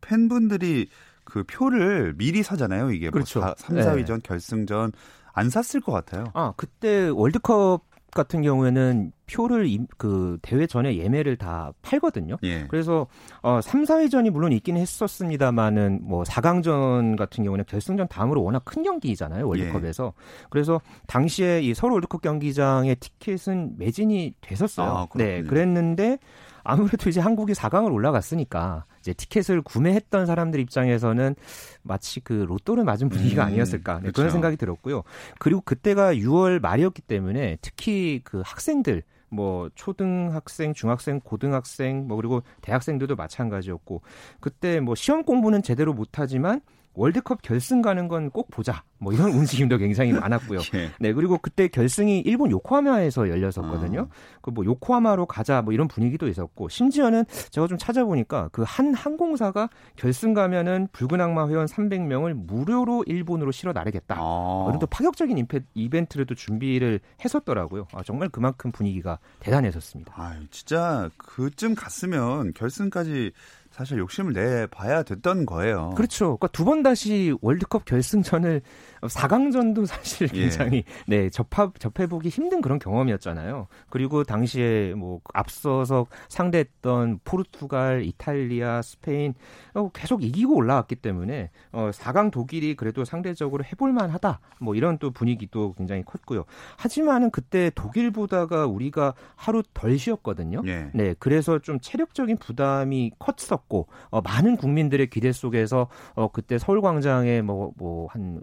팬분들이 0.00 0.88
그 1.24 1.44
표를 1.44 2.14
미리 2.16 2.42
사잖아요. 2.42 2.90
이게 2.90 3.06
뭐 3.06 3.12
그렇죠. 3.12 3.40
뭐 3.40 3.54
3, 3.56 3.76
4위전 3.76 4.14
네. 4.14 4.18
결승전 4.22 4.92
안 5.32 5.50
샀을 5.50 5.80
것 5.80 5.92
같아요. 5.92 6.24
아, 6.34 6.52
그때 6.56 7.08
월드컵 7.08 7.84
같은 8.12 8.42
경우에는 8.42 9.12
표를 9.30 9.68
그 9.96 10.38
대회 10.42 10.66
전에 10.66 10.96
예매를 10.96 11.36
다 11.36 11.72
팔거든요. 11.82 12.36
예. 12.42 12.66
그래서 12.66 13.06
어 13.42 13.60
3, 13.62 13.84
4위전이 13.84 14.30
물론 14.30 14.52
있긴 14.52 14.76
했었습니다만은 14.76 16.00
뭐 16.02 16.24
4강전 16.24 17.16
같은 17.16 17.44
경우는 17.44 17.64
결승전 17.66 18.08
다음으로 18.08 18.42
워낙 18.42 18.64
큰 18.64 18.82
경기잖아요. 18.82 19.46
월드컵에서. 19.46 20.12
예. 20.16 20.46
그래서 20.50 20.80
당시에 21.06 21.60
이 21.60 21.74
서울 21.74 21.92
월드컵 21.92 22.22
경기장의 22.22 22.96
티켓은 22.96 23.78
매진이 23.78 24.34
됐었어요. 24.40 24.90
아, 24.90 25.06
네. 25.14 25.42
그랬는데 25.42 26.18
아무래도 26.64 27.08
이제 27.08 27.20
한국이 27.20 27.52
4강을 27.52 27.92
올라갔으니까 27.92 28.84
이제 29.00 29.12
티켓을 29.12 29.62
구매했던 29.62 30.26
사람들 30.26 30.60
입장에서는 30.60 31.34
마치 31.82 32.20
그 32.20 32.32
로또를 32.32 32.84
맞은 32.84 33.08
분위기가 33.08 33.44
음, 33.44 33.48
아니었을까 33.48 33.94
네, 33.94 34.00
그렇죠. 34.02 34.16
그런 34.16 34.30
생각이 34.30 34.56
들었고요. 34.56 35.02
그리고 35.38 35.60
그때가 35.62 36.14
6월 36.14 36.60
말이었기 36.60 37.02
때문에 37.02 37.58
특히 37.62 38.20
그 38.24 38.42
학생들 38.44 39.02
뭐 39.30 39.70
초등학생, 39.74 40.74
중학생, 40.74 41.20
고등학생 41.20 42.06
뭐 42.06 42.16
그리고 42.16 42.42
대학생들도 42.62 43.16
마찬가지였고 43.16 44.02
그때 44.40 44.80
뭐 44.80 44.94
시험 44.94 45.22
공부는 45.22 45.62
제대로 45.62 45.94
못하지만 45.94 46.60
월드컵 46.94 47.42
결승 47.42 47.82
가는 47.82 48.08
건 48.08 48.30
꼭 48.30 48.50
보자. 48.50 48.82
뭐 48.98 49.12
이런 49.12 49.30
움직임도 49.32 49.78
굉장히 49.78 50.12
많았고요. 50.12 50.60
예. 50.74 50.90
네, 51.00 51.12
그리고 51.12 51.38
그때 51.38 51.68
결승이 51.68 52.20
일본 52.20 52.50
요코하마에서 52.50 53.28
열렸었거든요. 53.30 54.00
어. 54.00 54.08
그뭐 54.42 54.64
요코하마로 54.64 55.26
가자 55.26 55.62
뭐 55.62 55.72
이런 55.72 55.88
분위기도 55.88 56.28
있었고 56.28 56.68
심지어는 56.68 57.24
제가 57.50 57.66
좀 57.66 57.78
찾아보니까 57.78 58.48
그 58.48 58.62
한 58.64 58.94
항공사가 58.94 59.68
결승 59.96 60.32
가면은 60.34 60.88
붉은 60.92 61.20
악마 61.20 61.48
회원 61.48 61.66
300명을 61.66 62.34
무료로 62.34 63.04
일본으로 63.06 63.50
실어 63.52 63.72
나르겠다. 63.72 64.16
어. 64.20 64.66
이런 64.68 64.78
또 64.78 64.86
파격적인 64.86 65.46
이벤트를 65.74 66.26
또 66.26 66.34
준비를 66.34 67.00
했었더라고요. 67.24 67.86
아, 67.92 68.02
정말 68.04 68.28
그만큼 68.28 68.70
분위기가 68.70 69.18
대단했었습니다. 69.40 70.12
아, 70.16 70.38
진짜 70.50 71.08
그쯤 71.16 71.74
갔으면 71.74 72.52
결승까지 72.54 73.32
사실 73.80 73.96
욕심을 73.98 74.34
내 74.34 74.66
봐야 74.66 75.02
됐던 75.02 75.46
거예요. 75.46 75.94
그렇죠. 75.96 76.36
그러니까 76.36 76.48
두 76.48 76.64
번 76.66 76.82
다시 76.82 77.34
월드컵 77.40 77.86
결승전을 77.86 78.60
4강전도 79.02 79.86
사실 79.86 80.28
예. 80.34 80.40
굉장히 80.42 80.76
예. 80.78 80.84
네 81.06 81.30
접합 81.30 81.78
접해보기 81.78 82.28
힘든 82.28 82.60
그런 82.60 82.78
경험이었잖아요. 82.78 83.66
그리고 83.88 84.24
당시에 84.24 84.94
뭐 84.94 85.20
앞서서 85.32 86.06
상대했던 86.28 87.20
포르투갈, 87.24 88.04
이탈리아, 88.04 88.82
스페인 88.82 89.34
어, 89.74 89.90
계속 89.92 90.22
이기고 90.22 90.54
올라왔기 90.54 90.96
때문에 90.96 91.50
어, 91.72 91.90
4강 91.92 92.30
독일이 92.30 92.74
그래도 92.74 93.04
상대적으로 93.04 93.64
해볼만하다. 93.64 94.40
뭐 94.60 94.74
이런 94.74 94.98
또 94.98 95.10
분위기도 95.10 95.74
굉장히 95.74 96.02
컸고요. 96.02 96.44
하지만은 96.76 97.30
그때 97.30 97.70
독일보다가 97.74 98.66
우리가 98.66 99.14
하루 99.36 99.62
덜 99.74 99.98
쉬었거든요. 99.98 100.62
예. 100.66 100.90
네, 100.94 101.14
그래서 101.18 101.58
좀 101.58 101.78
체력적인 101.80 102.38
부담이 102.38 103.12
컸었고 103.18 103.88
어, 104.10 104.20
많은 104.20 104.56
국민들의 104.56 105.08
기대 105.08 105.32
속에서 105.32 105.88
어, 106.14 106.28
그때 106.28 106.58
서울광장에 106.58 107.42
뭐 107.42 107.72
뭐한 107.76 108.42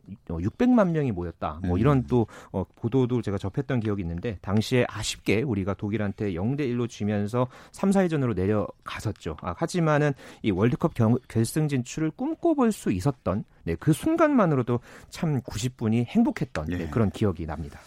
600만 0.49 0.89
명이 0.91 1.11
모였다. 1.11 1.59
뭐 1.63 1.75
음. 1.75 1.79
이런 1.79 2.03
또 2.07 2.27
어, 2.51 2.63
보도도 2.75 3.21
제가 3.21 3.37
접했던 3.37 3.79
기억이 3.79 4.01
있는데 4.01 4.37
당시에 4.41 4.85
아쉽게 4.89 5.41
우리가 5.41 5.73
독일한테 5.73 6.33
0대 6.33 6.61
1로 6.61 6.89
지면서 6.89 7.47
3, 7.71 7.91
4위전으로 7.91 8.35
내려갔었죠. 8.35 9.37
아, 9.41 9.53
하지만은 9.57 10.13
이 10.41 10.51
월드컵 10.51 10.93
경, 10.93 11.17
결승 11.27 11.67
진출을 11.67 12.11
꿈꿔볼 12.11 12.71
수 12.71 12.91
있었던 12.91 13.43
네, 13.63 13.75
그 13.75 13.93
순간만으로도 13.93 14.79
참 15.09 15.41
90분이 15.41 16.05
행복했던 16.05 16.65
네, 16.67 16.79
예. 16.79 16.87
그런 16.87 17.09
기억이 17.11 17.45
납니다. 17.45 17.79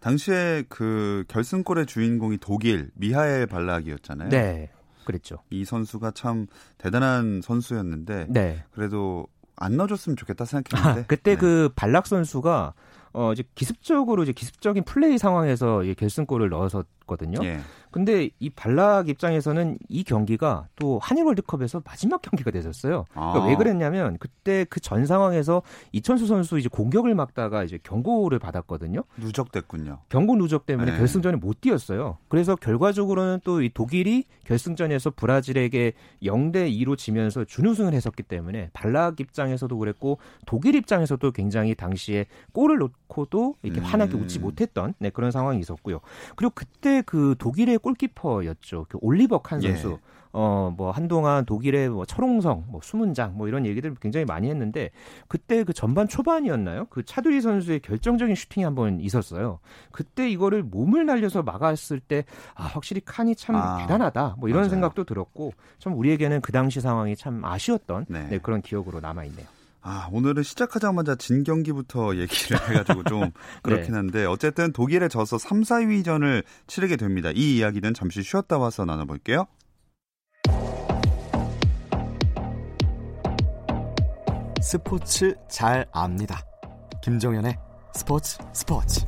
당시에 0.00 0.64
그 0.68 1.24
결승골의 1.28 1.86
주인공이 1.86 2.38
독일 2.38 2.90
미하엘 2.94 3.46
발락이었잖아요. 3.46 4.28
네. 4.30 4.70
그랬죠. 5.04 5.38
이 5.50 5.64
선수가 5.64 6.10
참 6.10 6.46
대단한 6.76 7.40
선수였는데 7.42 8.26
네. 8.28 8.62
그래도 8.70 9.26
안 9.60 9.76
넣어줬으면 9.76 10.16
좋겠다 10.16 10.44
생각했는데 10.44 11.00
아, 11.00 11.04
그때 11.06 11.32
네. 11.32 11.36
그 11.36 11.70
발락 11.74 12.06
선수가 12.06 12.74
어 13.12 13.32
이제 13.32 13.42
기습적으로 13.54 14.22
이제 14.22 14.32
기습적인 14.32 14.84
플레이 14.84 15.18
상황에서 15.18 15.82
결승골을 15.96 16.50
넣어서 16.50 16.84
갔거든요. 17.08 17.38
예. 17.44 17.60
근데 17.90 18.30
이 18.38 18.50
발락 18.50 19.08
입장에서는 19.08 19.78
이 19.88 20.04
경기가 20.04 20.68
또 20.76 20.98
한일 21.02 21.24
월드컵에서 21.24 21.82
마지막 21.84 22.20
경기가. 22.22 22.48
그러니까 22.48 23.44
아. 23.44 23.46
왜 23.46 23.56
그랬냐면 23.56 24.16
그때 24.18 24.64
그 24.64 24.80
전 24.80 25.04
상황에서 25.06 25.62
이천수 25.92 26.26
선수 26.26 26.58
이제 26.58 26.68
공격을 26.70 27.14
막다가 27.14 27.62
이제 27.64 27.78
경고를 27.82 28.38
받았거든요. 28.38 29.02
누적됐군요. 29.18 29.98
경고 30.08 30.36
누적 30.36 30.64
때문에 30.66 30.92
네. 30.92 30.98
결승전에 30.98 31.36
못 31.36 31.60
뛰었어요. 31.60 32.16
그래서 32.28 32.56
결과적으로는 32.56 33.40
또 33.44 33.58
이 33.58 33.70
독일이 33.74 34.24
결승전에서 34.44 35.10
브라질에게 35.10 35.92
0대 36.22 36.70
2로 36.72 36.96
지면서 36.96 37.44
준우승을 37.44 37.92
했었기 37.92 38.22
때문에 38.22 38.70
발락 38.72 39.20
입장에서도 39.20 39.76
그랬고 39.76 40.18
독일 40.46 40.74
입장에서도 40.76 41.30
굉장히 41.32 41.74
당시에 41.74 42.26
골을 42.52 42.78
넣고도 42.78 43.56
이렇게 43.62 43.80
음. 43.80 43.84
환하게 43.84 44.16
웃지 44.16 44.38
못했던 44.38 44.94
네, 44.98 45.10
그런 45.10 45.30
상황이 45.32 45.58
있었고요. 45.60 46.00
그리고 46.36 46.52
그때 46.54 46.97
그 47.02 47.34
독일의 47.38 47.78
골키퍼였죠. 47.78 48.86
그 48.88 48.98
올리버 49.00 49.38
칸 49.42 49.60
선수. 49.60 49.92
예. 49.92 50.08
어, 50.30 50.72
뭐, 50.76 50.90
한동안 50.90 51.46
독일의 51.46 51.88
뭐, 51.88 52.04
철옹성, 52.04 52.66
뭐, 52.68 52.80
수문장, 52.82 53.34
뭐, 53.38 53.48
이런 53.48 53.64
얘기들 53.64 53.94
굉장히 53.94 54.26
많이 54.26 54.50
했는데, 54.50 54.90
그때 55.26 55.64
그 55.64 55.72
전반 55.72 56.06
초반이었나요? 56.06 56.84
그 56.90 57.02
차두리 57.02 57.40
선수의 57.40 57.80
결정적인 57.80 58.34
슈팅이 58.34 58.62
한 58.62 58.74
번 58.74 59.00
있었어요. 59.00 59.58
그때 59.90 60.28
이거를 60.28 60.62
몸을 60.62 61.06
날려서 61.06 61.42
막았을 61.44 61.98
때, 62.00 62.24
아, 62.54 62.64
확실히 62.64 63.00
칸이 63.04 63.36
참 63.36 63.56
아, 63.56 63.78
대단하다. 63.78 64.36
뭐, 64.38 64.50
이런 64.50 64.60
맞아요. 64.60 64.70
생각도 64.70 65.04
들었고, 65.04 65.54
좀 65.78 65.96
우리에게는 65.98 66.42
그 66.42 66.52
당시 66.52 66.82
상황이 66.82 67.16
참 67.16 67.42
아쉬웠던 67.42 68.04
네. 68.08 68.26
네, 68.28 68.38
그런 68.38 68.60
기억으로 68.60 69.00
남아 69.00 69.24
있네요. 69.24 69.46
아, 69.80 70.08
오늘은 70.12 70.42
시작하자마자 70.42 71.14
진 71.14 71.44
경기부터 71.44 72.16
얘기를 72.16 72.58
해가지고 72.68 73.04
좀 73.04 73.20
네. 73.20 73.30
그렇긴 73.62 73.94
한데, 73.94 74.24
어쨌든 74.24 74.72
독일에 74.72 75.08
져서 75.08 75.38
3, 75.38 75.62
4위전을 75.62 76.44
치르게 76.66 76.96
됩니다. 76.96 77.30
이 77.34 77.56
이야기는 77.56 77.94
잠시 77.94 78.22
쉬었다 78.22 78.58
와서 78.58 78.84
나눠볼게요. 78.84 79.46
스포츠 84.60 85.34
잘 85.48 85.86
압니다. 85.92 86.44
김정현의 87.02 87.56
스포츠 87.94 88.38
스포츠. 88.52 89.00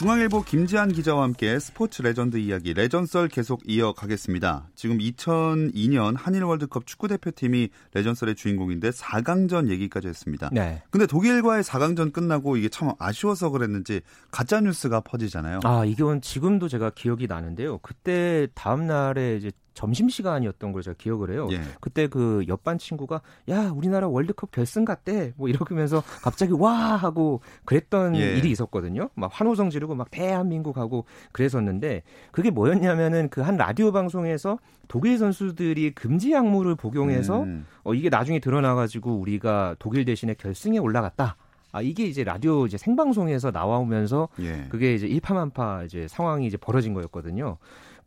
중앙일보 0.00 0.44
김지한 0.44 0.92
기자와 0.92 1.24
함께 1.24 1.58
스포츠 1.58 2.00
레전드 2.00 2.38
이야기 2.38 2.72
레전썰 2.72 3.28
계속 3.28 3.60
이어가겠습니다. 3.66 4.70
지금 4.74 4.96
2002년 4.96 6.14
한일 6.16 6.44
월드컵 6.44 6.86
축구 6.86 7.06
대표팀이 7.06 7.68
레전썰의 7.92 8.34
주인공인데 8.34 8.92
4강전 8.92 9.68
얘기까지 9.68 10.08
했습니다. 10.08 10.48
네. 10.52 10.82
근데 10.88 11.06
독일과의 11.06 11.62
4강전 11.64 12.14
끝나고 12.14 12.56
이게 12.56 12.70
참 12.70 12.94
아쉬워서 12.98 13.50
그랬는지 13.50 14.00
가짜 14.30 14.62
뉴스가 14.62 15.00
퍼지잖아요. 15.00 15.60
아, 15.64 15.84
이건 15.84 16.22
지금도 16.22 16.68
제가 16.68 16.92
기억이 16.94 17.26
나는데요. 17.26 17.76
그때 17.82 18.48
다음 18.54 18.86
날에 18.86 19.36
이제 19.36 19.52
점심 19.74 20.08
시간이었던 20.08 20.72
걸 20.72 20.82
제가 20.82 20.94
기억을 20.98 21.30
해요. 21.32 21.48
예. 21.52 21.60
그때 21.80 22.06
그 22.06 22.44
옆반 22.48 22.78
친구가 22.78 23.20
야 23.50 23.70
우리나라 23.74 24.08
월드컵 24.08 24.50
결승 24.52 24.84
갔대 24.84 25.32
뭐 25.36 25.48
이러면서 25.48 26.02
갑자기 26.22 26.52
와 26.52 26.72
하고 26.96 27.40
그랬던 27.66 28.16
예. 28.16 28.36
일이 28.38 28.50
있었거든요. 28.50 29.10
막 29.14 29.30
환호성 29.32 29.70
지르고 29.70 29.94
막 29.94 30.10
대한민국 30.10 30.78
하고 30.78 31.04
그랬었는데 31.32 32.02
그게 32.32 32.50
뭐였냐면은 32.50 33.28
그 33.28 33.40
한 33.40 33.56
라디오 33.56 33.90
방송에서 33.90 34.58
독일 34.86 35.18
선수들이 35.18 35.92
금지 35.94 36.32
약물을 36.32 36.74
복용해서 36.76 37.42
음. 37.42 37.66
어 37.82 37.94
이게 37.94 38.08
나중에 38.08 38.38
드러나 38.38 38.74
가지고 38.74 39.16
우리가 39.16 39.76
독일 39.78 40.04
대신에 40.04 40.34
결승에 40.34 40.78
올라갔다. 40.78 41.36
아 41.72 41.82
이게 41.82 42.04
이제 42.04 42.22
라디오 42.24 42.66
이제 42.66 42.76
생방송에서 42.76 43.50
나와오면서 43.50 44.28
예. 44.40 44.66
그게 44.68 44.94
이제 44.94 45.06
일파만파 45.06 45.84
이제 45.84 46.06
상황이 46.08 46.46
이제 46.46 46.56
벌어진 46.56 46.94
거였거든요. 46.94 47.56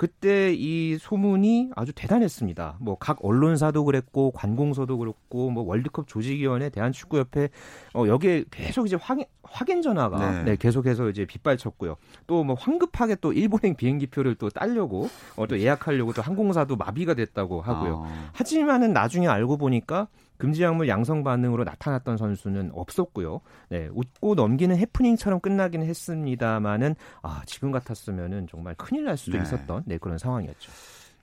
그때 0.04 0.54
이 0.54 0.98
소문이 1.00 1.72
아주 1.78 1.94
대단했습니다. 1.96 2.76
뭐 2.82 2.98
각 3.00 3.24
언론사도 3.24 3.86
그랬고 3.86 4.32
관공서도 4.32 4.98
그랬고 4.98 5.50
뭐 5.50 5.64
월드컵 5.64 6.08
조직위원회 6.10 6.70
대한축구협회 6.70 7.48
어 7.94 8.06
여기에 8.08 8.46
계속 8.52 8.86
이제 8.86 8.98
확인 9.00 9.24
확인 9.44 9.82
전화가 9.82 10.32
네. 10.32 10.44
네 10.44 10.56
계속해서 10.58 11.10
이제 11.10 11.26
빗발쳤고요. 11.26 11.96
또 12.28 12.44
뭐 12.44 12.56
황급하게 12.60 13.16
또 13.22 13.32
일본행 13.32 13.76
비행기표를 13.76 14.36
또 14.36 14.50
따려고 14.50 15.08
어, 15.38 15.48
또 15.48 15.58
예약하려고 15.58 16.12
또 16.12 16.22
항공사도 16.22 16.76
마비가 16.76 17.14
됐다고 17.14 17.62
하고요. 17.62 18.04
아. 18.06 18.30
하지만은 18.34 18.92
나중에 18.92 19.28
알고 19.28 19.56
보니까 19.56 20.10
금지 20.38 20.64
약물 20.64 20.88
양성 20.88 21.24
반응으로 21.24 21.64
나타났던 21.64 22.18
선수는 22.18 22.72
없었고요. 22.74 23.42
네, 23.70 23.90
웃고 23.92 24.36
넘기는 24.36 24.76
해프닝처럼 24.76 25.40
끝나긴 25.40 25.84
했습니다만은 25.84 26.96
아, 27.22 27.42
지금 27.46 27.72
같았으면은 27.72 28.48
정말 28.48 28.76
큰일 28.76 29.06
날 29.06 29.18
수도 29.18 29.38
네. 29.38 29.44
있었던 29.44 29.84
네, 29.86 29.98
그런 29.98 30.18
상황이었죠. 30.18 30.72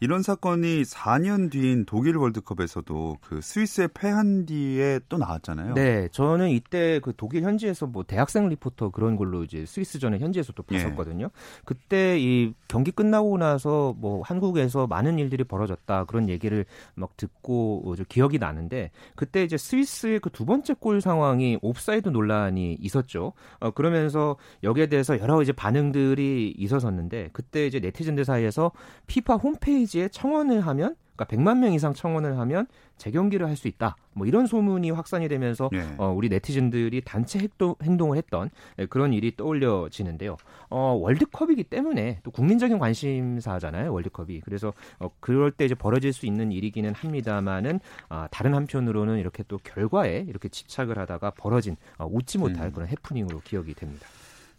이런 0.01 0.23
사건이 0.23 0.83
4년 0.83 1.51
뒤인 1.51 1.85
독일 1.85 2.17
월드컵에서도 2.17 3.19
그 3.21 3.41
스위스에 3.41 3.89
패한 3.95 4.47
뒤에 4.47 5.01
또 5.09 5.19
나왔잖아요. 5.19 5.75
네, 5.75 6.09
저는 6.11 6.49
이때 6.51 6.99
그 7.01 7.13
독일 7.17 7.43
현지에서 7.45 7.87
뭐 7.87 8.03
대학생 8.03 8.49
리포터 8.49 8.91
그런 8.91 9.17
걸로 9.17 9.45
이제 9.45 9.65
스위스전에 9.67 10.19
현지에서 10.19 10.53
또 10.55 10.65
예. 10.73 10.79
봤었거든요. 10.79 11.27
예. 11.27 11.31
그때 11.65 12.19
이 12.19 12.53
경기 12.67 12.91
끝나고 12.91 13.39
나서 13.39 13.95
뭐 13.99 14.23
한국에서 14.23 14.87
많은 14.87 15.19
일들이 15.19 15.45
벌어졌다 15.45 16.05
그런 16.07 16.29
얘기를 16.29 16.65
막 16.95 17.17
듣고 17.17 17.95
좀 17.97 18.07
기억이 18.09 18.39
나는데 18.39 18.91
그때 19.15 19.45
이제 19.45 19.57
스위스의 19.57 20.19
그 20.19 20.31
두 20.41 20.47
번째 20.47 20.73
골 20.73 21.03
상황이 21.03 21.59
옵사이드 21.61 22.09
논란이 22.09 22.79
있었죠. 22.81 23.35
어, 23.59 23.71
그러면서 23.73 24.37
여기에 24.63 24.87
대해서 24.87 25.19
여러 25.21 25.43
이제 25.43 25.53
반응들이 25.53 26.55
있었었는데 26.57 27.29
그때 27.35 27.67
이제 27.67 27.79
네티즌들 27.79 28.25
사이에서 28.25 28.73
피파 29.07 29.37
홈페이지 29.37 29.90
홈페이지에 29.91 30.09
청원을 30.09 30.67
하면 30.67 30.95
그러니까 31.17 31.37
100만 31.37 31.59
명 31.59 31.75
이상 31.75 31.93
청원을 31.93 32.39
하면 32.39 32.67
재경기를 32.97 33.47
할 33.47 33.57
수 33.57 33.69
있다. 33.69 33.97
뭐 34.15 34.27
이런 34.27 34.47
소문이 34.47 34.91
확산이 34.91 35.29
되면서 35.29 35.69
네. 35.71 35.87
어, 35.99 36.09
우리 36.09 36.31
네티즌들이 36.31 37.03
단체 37.03 37.39
행동, 37.39 37.75
행동을 37.83 38.17
했던 38.17 38.49
네, 38.77 38.87
그런 38.87 39.13
일이 39.13 39.37
떠올려지는데요. 39.37 40.37
어, 40.71 40.99
월드컵이기 40.99 41.65
때문에 41.65 42.21
또 42.23 42.31
국민적인 42.31 42.79
관심사잖아요. 42.79 43.93
월드컵이. 43.93 44.41
그래서 44.41 44.73
어, 44.99 45.11
그럴 45.21 45.51
때 45.51 45.67
이제 45.67 45.75
벌어질 45.75 46.15
수 46.15 46.25
있는 46.25 46.53
일이기는 46.53 46.95
합니다만은 46.95 47.81
아, 48.09 48.29
다른 48.31 48.55
한편으로는 48.55 49.19
이렇게 49.19 49.43
또 49.47 49.59
결과에 49.63 50.25
이렇게 50.27 50.49
집착을 50.49 50.99
하다가 50.99 51.33
벌어진 51.33 51.77
어, 51.99 52.07
웃지 52.11 52.39
못할 52.39 52.67
음. 52.67 52.73
그런 52.73 52.89
해프닝으로 52.89 53.41
기억이 53.45 53.75
됩니다. 53.75 54.07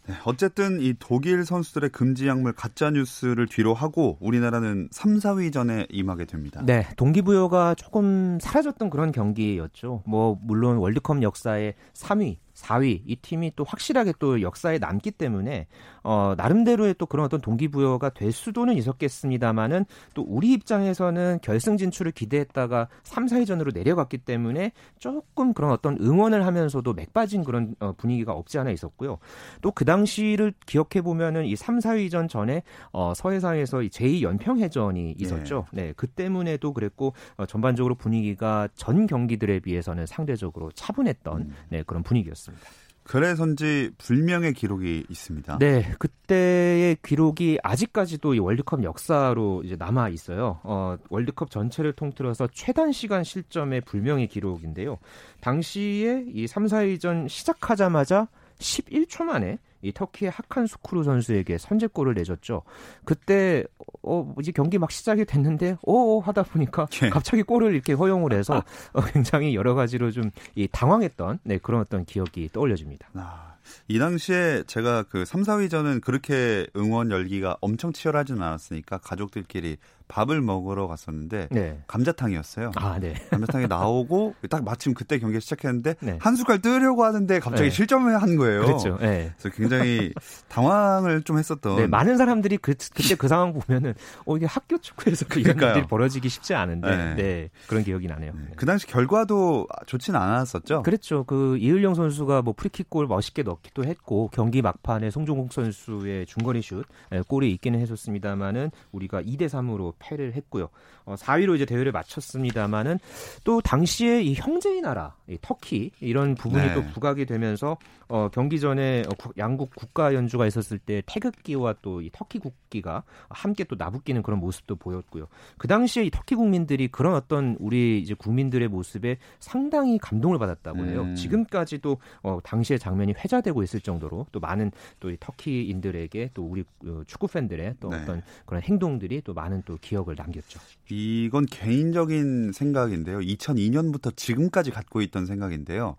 네, 0.06 0.14
어쨌든 0.24 0.80
이 0.80 0.94
독일 0.98 1.44
선수들의 1.44 1.90
금지 1.90 2.26
약물 2.26 2.54
가짜 2.54 2.90
뉴스를 2.90 3.46
뒤로 3.46 3.72
하고 3.72 4.18
우리나라는 4.20 4.88
3, 4.90 5.18
4위 5.18 5.52
전에 5.52 5.86
임하게 5.90 6.24
됩니다. 6.24 6.60
네, 6.64 6.88
동기부여가 6.96 7.76
조금 7.76 8.38
사라졌던 8.40 8.90
그런 8.90 9.12
경기였죠. 9.12 10.02
뭐 10.06 10.38
물론 10.42 10.78
월드컵 10.78 11.22
역사의 11.22 11.74
3위 11.94 12.38
4위 12.62 13.02
이 13.04 13.16
팀이 13.16 13.52
또 13.56 13.64
확실하게 13.64 14.14
또 14.18 14.40
역사에 14.40 14.78
남기 14.78 15.10
때문에 15.10 15.66
어 16.02 16.34
나름대로의 16.36 16.94
또 16.98 17.06
그런 17.06 17.26
어떤 17.26 17.40
동기부여가 17.40 18.10
될 18.10 18.32
수도는 18.32 18.74
있었겠습니다만은 18.74 19.84
또 20.14 20.24
우리 20.26 20.52
입장에서는 20.52 21.40
결승 21.42 21.76
진출을 21.76 22.12
기대했다가 22.12 22.88
3, 23.02 23.26
4위전으로 23.26 23.74
내려갔기 23.74 24.18
때문에 24.18 24.72
조금 24.98 25.52
그런 25.52 25.70
어떤 25.72 25.98
응원을 26.00 26.46
하면서도 26.46 26.92
맥 26.94 27.12
빠진 27.12 27.44
그런 27.44 27.74
어, 27.80 27.92
분위기가 27.92 28.32
없지 28.32 28.58
않아 28.58 28.70
있었고요. 28.70 29.18
또 29.60 29.72
그 29.74 29.84
당시를 29.84 30.52
기억해 30.66 31.02
보면은 31.02 31.44
이 31.44 31.56
3, 31.56 31.80
4위전 31.80 32.28
전에 32.28 32.62
어 32.92 33.14
서해상에서 33.14 33.78
제2 33.78 34.22
연평해전이 34.22 35.16
있었죠. 35.18 35.66
네, 35.72 35.86
네 35.86 35.92
그 35.96 36.06
때문에도 36.06 36.72
그랬고 36.72 37.14
어, 37.36 37.46
전반적으로 37.46 37.94
분위기가 37.94 38.68
전 38.74 39.06
경기들에 39.06 39.60
비해서는 39.60 40.06
상대적으로 40.06 40.70
차분했던 40.72 41.40
음. 41.42 41.54
네 41.68 41.82
그런 41.84 42.02
분위기였습니다. 42.02 42.51
있습니다. 42.52 42.82
그래서인지 43.04 43.90
불명의 43.98 44.52
기록이 44.54 45.04
있습니다. 45.08 45.58
네, 45.58 45.92
그때의 45.98 46.96
기록이 47.02 47.58
아직까지도 47.62 48.34
이 48.34 48.38
월드컵 48.38 48.84
역사로 48.84 49.62
이제 49.64 49.76
남아 49.76 50.08
있어요. 50.10 50.60
어, 50.62 50.96
월드컵 51.10 51.50
전체를 51.50 51.92
통틀어서 51.94 52.48
최단 52.52 52.92
시간 52.92 53.24
실점의 53.24 53.82
불명의 53.82 54.28
기록인데요. 54.28 54.98
당시에 55.40 56.26
이 56.32 56.46
3, 56.46 56.66
4위전 56.66 57.28
시작하자마자 57.28 58.28
11초 58.58 59.24
만에 59.24 59.58
이 59.82 59.92
터키의 59.92 60.30
하칸 60.30 60.66
수쿠루 60.66 61.04
선수에게 61.04 61.58
선제골을 61.58 62.14
내줬죠. 62.14 62.62
그때 63.04 63.64
어 64.02 64.34
이제 64.40 64.52
경기 64.52 64.78
막 64.78 64.90
시작이 64.90 65.24
됐는데 65.24 65.76
어, 65.86 65.92
어 65.92 66.18
하다 66.20 66.44
보니까 66.44 66.86
예. 67.02 67.10
갑자기 67.10 67.42
골을 67.42 67.74
이렇게 67.74 67.92
허용을 67.92 68.32
해서 68.32 68.62
어, 68.92 69.00
굉장히 69.02 69.54
여러 69.54 69.74
가지로 69.74 70.10
좀 70.10 70.30
이 70.54 70.68
당황했던 70.70 71.40
네 71.44 71.58
그런 71.58 71.80
어떤 71.80 72.04
기억이 72.04 72.50
떠올려집니다. 72.52 73.08
아, 73.14 73.54
이 73.88 73.98
당시에 73.98 74.64
제가 74.66 75.04
그 75.04 75.24
3, 75.24 75.42
4위전은 75.42 76.00
그렇게 76.00 76.66
응원 76.76 77.10
열기가 77.10 77.56
엄청 77.60 77.92
치열하지는 77.92 78.42
않았으니까 78.42 78.98
가족들끼리 78.98 79.76
밥을 80.08 80.40
먹으러 80.40 80.86
갔었는데 80.86 81.48
네. 81.50 81.78
감자탕이었어요. 81.86 82.72
아, 82.76 82.98
네. 82.98 83.14
감자탕이 83.30 83.66
나오고 83.68 84.34
딱 84.50 84.64
마침 84.64 84.94
그때 84.94 85.18
경기 85.18 85.40
시작했는데 85.40 85.94
네. 86.00 86.18
한 86.20 86.36
숟갈 86.36 86.60
뜨려고 86.60 87.04
하는데 87.04 87.38
갑자기 87.40 87.68
네. 87.68 87.74
실점을 87.74 88.20
한 88.20 88.36
거예요. 88.36 88.62
그렇죠. 88.62 88.98
네. 89.00 89.32
그래서 89.38 89.56
굉장히 89.56 90.12
당황을 90.48 91.22
좀 91.22 91.38
했었던. 91.38 91.76
네, 91.76 91.86
많은 91.86 92.16
사람들이 92.16 92.58
그, 92.58 92.74
그때 92.94 93.14
그 93.14 93.28
상황 93.28 93.52
보면은, 93.52 93.94
어, 94.26 94.36
이게 94.36 94.46
학교 94.46 94.78
축구에서 94.78 95.26
그 95.28 95.40
이런. 95.40 95.52
일이 95.76 95.86
벌어지기 95.86 96.28
쉽지 96.28 96.54
않은데. 96.54 97.50
그런 97.68 97.84
기억이 97.84 98.06
나네요. 98.06 98.32
네, 98.32 98.40
네. 98.40 98.52
그 98.56 98.66
당시 98.66 98.86
결과도 98.86 99.66
좋지는 99.86 100.18
않았었죠. 100.18 100.82
그랬죠. 100.82 101.24
그 101.24 101.56
이을영 101.58 101.94
선수가 101.94 102.42
뭐 102.42 102.54
프리킥골 102.56 103.06
멋있게 103.06 103.42
넣기도 103.42 103.84
했고 103.84 104.28
경기 104.32 104.62
막판에 104.62 105.10
송종국 105.10 105.52
선수의 105.52 106.26
중거리 106.26 106.62
슛 106.62 106.84
예, 107.12 107.22
골이 107.26 107.50
있기는 107.52 107.78
했었습니다만은 107.80 108.70
우리가 108.92 109.22
2대 109.22 109.46
3으로 109.46 109.94
패를 110.02 110.34
했고요. 110.34 110.68
어, 111.04 111.14
4위로 111.16 111.56
이제 111.56 111.64
대회를 111.64 111.92
마쳤습니다만은 111.92 112.98
또 113.44 113.60
당시에 113.60 114.22
이 114.22 114.34
형제의 114.34 114.80
나라 114.82 115.14
이 115.28 115.36
터키 115.42 115.90
이런 116.00 116.34
부분이 116.34 116.64
네. 116.66 116.74
또 116.74 116.82
부각이 116.92 117.26
되면서 117.26 117.76
어, 118.08 118.28
경기 118.32 118.60
전에 118.60 119.00
어, 119.08 119.10
국- 119.18 119.36
양국 119.38 119.74
국가 119.74 120.14
연주가 120.14 120.46
있었을 120.46 120.78
때 120.78 121.02
태극기와 121.06 121.74
또 121.82 122.00
이 122.02 122.10
터키 122.12 122.38
국기가 122.38 123.02
함께 123.28 123.64
또 123.64 123.76
나붙기는 123.78 124.22
그런 124.22 124.40
모습도 124.40 124.76
보였고요. 124.76 125.26
그 125.58 125.68
당시에 125.68 126.04
이 126.04 126.10
터키 126.10 126.34
국민들이 126.34 126.88
그런 126.88 127.14
어떤 127.14 127.56
우리 127.60 128.00
이제 128.00 128.14
국민들의 128.14 128.66
모습에 128.68 129.18
상당히 129.40 129.98
감동을 129.98 130.38
받았다고 130.38 130.84
해요. 130.86 131.02
음. 131.02 131.14
지금까지도 131.14 131.98
어, 132.22 132.38
당시의 132.42 132.78
장면이 132.78 133.14
회자되고 133.18 133.62
있을 133.62 133.80
정도로 133.80 134.26
또 134.32 134.40
많은 134.40 134.70
또 135.00 135.10
이 135.10 135.16
터키인들에게 135.20 136.30
또 136.34 136.44
우리 136.44 136.64
어, 136.86 137.02
축구 137.06 137.28
팬들의 137.28 137.76
또 137.80 137.88
네. 137.90 137.96
어떤 138.02 138.22
그런 138.46 138.62
행동들이 138.62 139.20
또 139.22 139.34
많은 139.34 139.62
또 139.66 139.76
기억을 139.82 140.14
남겼죠. 140.16 140.58
이건 140.88 141.44
개인적인 141.44 142.52
생각인데요. 142.52 143.18
2002년부터 143.18 144.16
지금까지 144.16 144.70
갖고 144.70 145.02
있던 145.02 145.26
생각인데요. 145.26 145.96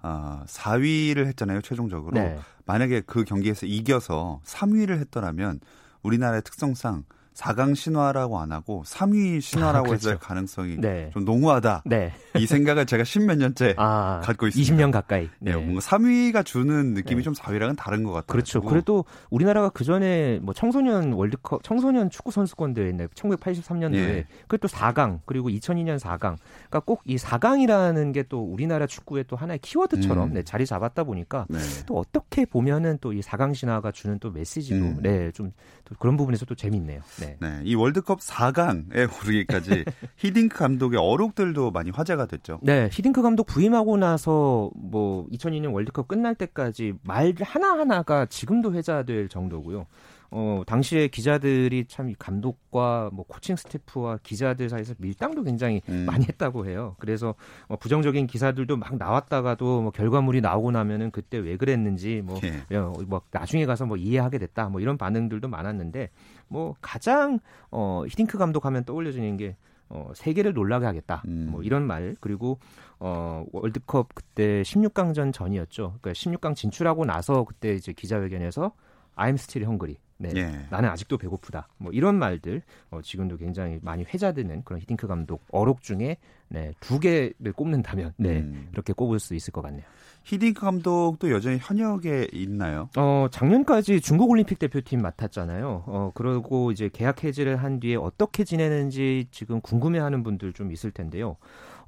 아, 0.00 0.44
4위를 0.46 1.26
했잖아요, 1.26 1.62
최종적으로. 1.62 2.14
네. 2.14 2.38
만약에 2.64 3.00
그 3.00 3.24
경기에서 3.24 3.66
이겨서 3.66 4.40
3위를 4.44 4.98
했더라면 5.00 5.58
우리나라의 6.02 6.42
특성상 6.42 7.04
4강 7.34 7.74
신화라고 7.76 8.38
안 8.40 8.52
하고 8.52 8.82
3위 8.86 9.40
신화라고 9.40 9.86
아, 9.86 9.88
그렇죠. 9.88 10.10
할 10.10 10.18
가능성이 10.18 10.76
네. 10.78 11.10
좀 11.12 11.24
농후하다. 11.24 11.82
네. 11.86 12.12
이 12.36 12.46
생각을 12.46 12.86
제가 12.86 13.04
십몇 13.04 13.38
년째 13.38 13.74
아, 13.78 14.20
갖고 14.24 14.46
있습니다. 14.48 14.74
20년 14.74 14.90
가까이. 14.90 15.28
네, 15.38 15.54
뭔가 15.54 15.80
3위가 15.80 16.44
주는 16.44 16.94
느낌이 16.94 17.16
네. 17.20 17.22
좀 17.22 17.34
4위랑은 17.34 17.76
다른 17.76 18.02
것 18.04 18.10
같아요. 18.12 18.26
그렇죠. 18.26 18.60
그래도 18.62 19.04
우리나라가 19.30 19.68
그 19.68 19.84
전에 19.84 20.38
뭐 20.42 20.54
청소년 20.54 21.12
월드컵, 21.12 21.62
청소년 21.62 22.10
축구 22.10 22.30
선수권 22.30 22.74
대회인데 22.74 23.06
1983년도에 23.08 23.94
예. 23.94 24.26
그또 24.48 24.68
4강 24.68 25.20
그리고 25.26 25.48
2002년 25.48 25.98
4강. 25.98 26.36
그러니까 26.68 26.80
꼭 26.80 27.02
이 27.04 27.16
4강이라는 27.16 28.12
게 28.14 28.22
또 28.28 28.40
우리나라 28.40 28.86
축구의 28.86 29.24
또 29.26 29.34
하나의 29.36 29.58
키워드처럼 29.58 30.28
음. 30.30 30.34
네, 30.34 30.42
자리 30.44 30.64
잡았다 30.64 31.02
보니까 31.04 31.44
네. 31.48 31.58
또 31.86 31.98
어떻게 31.98 32.44
보면은 32.46 32.98
또 33.00 33.12
이 33.12 33.20
4강 33.20 33.52
신화가 33.54 33.90
주는 33.92 34.18
또 34.20 34.30
메시지도 34.30 34.76
음. 34.84 34.98
네, 35.02 35.30
좀또 35.32 35.96
그런 35.98 36.16
부분에서 36.16 36.46
또 36.46 36.54
재밌네요. 36.54 37.00
네. 37.22 37.36
네, 37.40 37.60
이 37.64 37.74
월드컵 37.74 38.20
4강에 38.20 38.92
오르기까지 39.24 39.84
히딩크 40.16 40.56
감독의 40.56 40.98
어록들도 40.98 41.70
많이 41.70 41.90
화제가 41.90 42.26
됐죠. 42.26 42.58
네, 42.62 42.88
히딩크 42.92 43.22
감독 43.22 43.46
부임하고 43.46 43.96
나서 43.96 44.70
뭐 44.74 45.26
2002년 45.32 45.72
월드컵 45.72 46.08
끝날 46.08 46.34
때까지 46.34 46.94
말 47.02 47.34
하나하나가 47.40 48.26
지금도 48.26 48.74
회자될 48.74 49.28
정도고요. 49.28 49.86
어, 50.34 50.62
당시에 50.66 51.08
기자들이 51.08 51.84
참이 51.84 52.14
감독과 52.18 53.10
뭐 53.12 53.26
코칭 53.28 53.54
스태프와 53.54 54.20
기자들 54.22 54.70
사이에서 54.70 54.94
밀당도 54.96 55.42
굉장히 55.42 55.82
음. 55.90 56.06
많이 56.06 56.24
했다고 56.24 56.66
해요. 56.66 56.96
그래서 56.98 57.34
뭐 57.68 57.76
부정적인 57.76 58.26
기사들도 58.26 58.78
막 58.78 58.96
나왔다가도 58.96 59.82
뭐 59.82 59.90
결과물이 59.90 60.40
나오고 60.40 60.70
나면은 60.70 61.10
그때 61.10 61.36
왜 61.36 61.58
그랬는지 61.58 62.22
뭐, 62.24 62.40
예. 62.72 62.76
어, 62.76 62.94
뭐 63.06 63.20
나중에 63.30 63.66
가서 63.66 63.84
뭐 63.84 63.98
이해하게 63.98 64.38
됐다 64.38 64.70
뭐 64.70 64.80
이런 64.80 64.96
반응들도 64.96 65.48
많았는데 65.48 66.08
뭐 66.48 66.74
가장 66.80 67.38
어, 67.70 68.04
히딩크 68.08 68.38
감독 68.38 68.64
하면 68.64 68.84
떠올려지는 68.84 69.36
게 69.36 69.56
어, 69.90 70.12
세계를 70.14 70.54
놀라게 70.54 70.86
하겠다. 70.86 71.22
음. 71.26 71.48
뭐 71.50 71.62
이런 71.62 71.86
말 71.86 72.16
그리고 72.20 72.58
어, 72.98 73.44
월드컵 73.52 74.14
그때 74.14 74.62
16강전 74.62 75.34
전이었죠. 75.34 75.98
그러니까 76.00 76.12
16강 76.12 76.56
진출하고 76.56 77.04
나서 77.04 77.44
그때 77.44 77.74
이제 77.74 77.92
기자회견에서 77.92 78.72
I'm 79.16 79.34
still 79.34 79.66
hungry. 79.66 79.98
네. 80.22 80.30
예. 80.36 80.66
나는 80.70 80.88
아직도 80.88 81.18
배고프다. 81.18 81.68
뭐 81.78 81.92
이런 81.92 82.16
말들 82.18 82.62
어, 82.90 83.00
지금도 83.02 83.36
굉장히 83.36 83.78
많이 83.82 84.04
회자되는 84.04 84.62
그런 84.64 84.80
히딩크 84.80 85.06
감독 85.06 85.42
어록 85.50 85.82
중에 85.82 86.16
네, 86.48 86.72
두 86.80 87.00
개를 87.00 87.52
꼽는다면 87.54 88.12
네, 88.18 88.40
음. 88.40 88.68
이렇게 88.72 88.92
꼽을 88.92 89.18
수 89.18 89.34
있을 89.34 89.52
것 89.52 89.62
같네요. 89.62 89.84
히딩크 90.24 90.60
감독도 90.60 91.30
여전히 91.30 91.58
현역에 91.60 92.28
있나요? 92.32 92.88
어, 92.96 93.26
작년까지 93.30 94.00
중국 94.00 94.30
올림픽 94.30 94.58
대표팀 94.58 95.02
맡았잖아요. 95.02 95.84
어, 95.86 96.12
그러고 96.14 96.70
이제 96.70 96.88
계약 96.92 97.24
해지를 97.24 97.56
한 97.56 97.80
뒤에 97.80 97.96
어떻게 97.96 98.44
지내는지 98.44 99.26
지금 99.30 99.60
궁금해하는 99.60 100.22
분들 100.22 100.52
좀 100.52 100.70
있을 100.70 100.92
텐데요. 100.92 101.36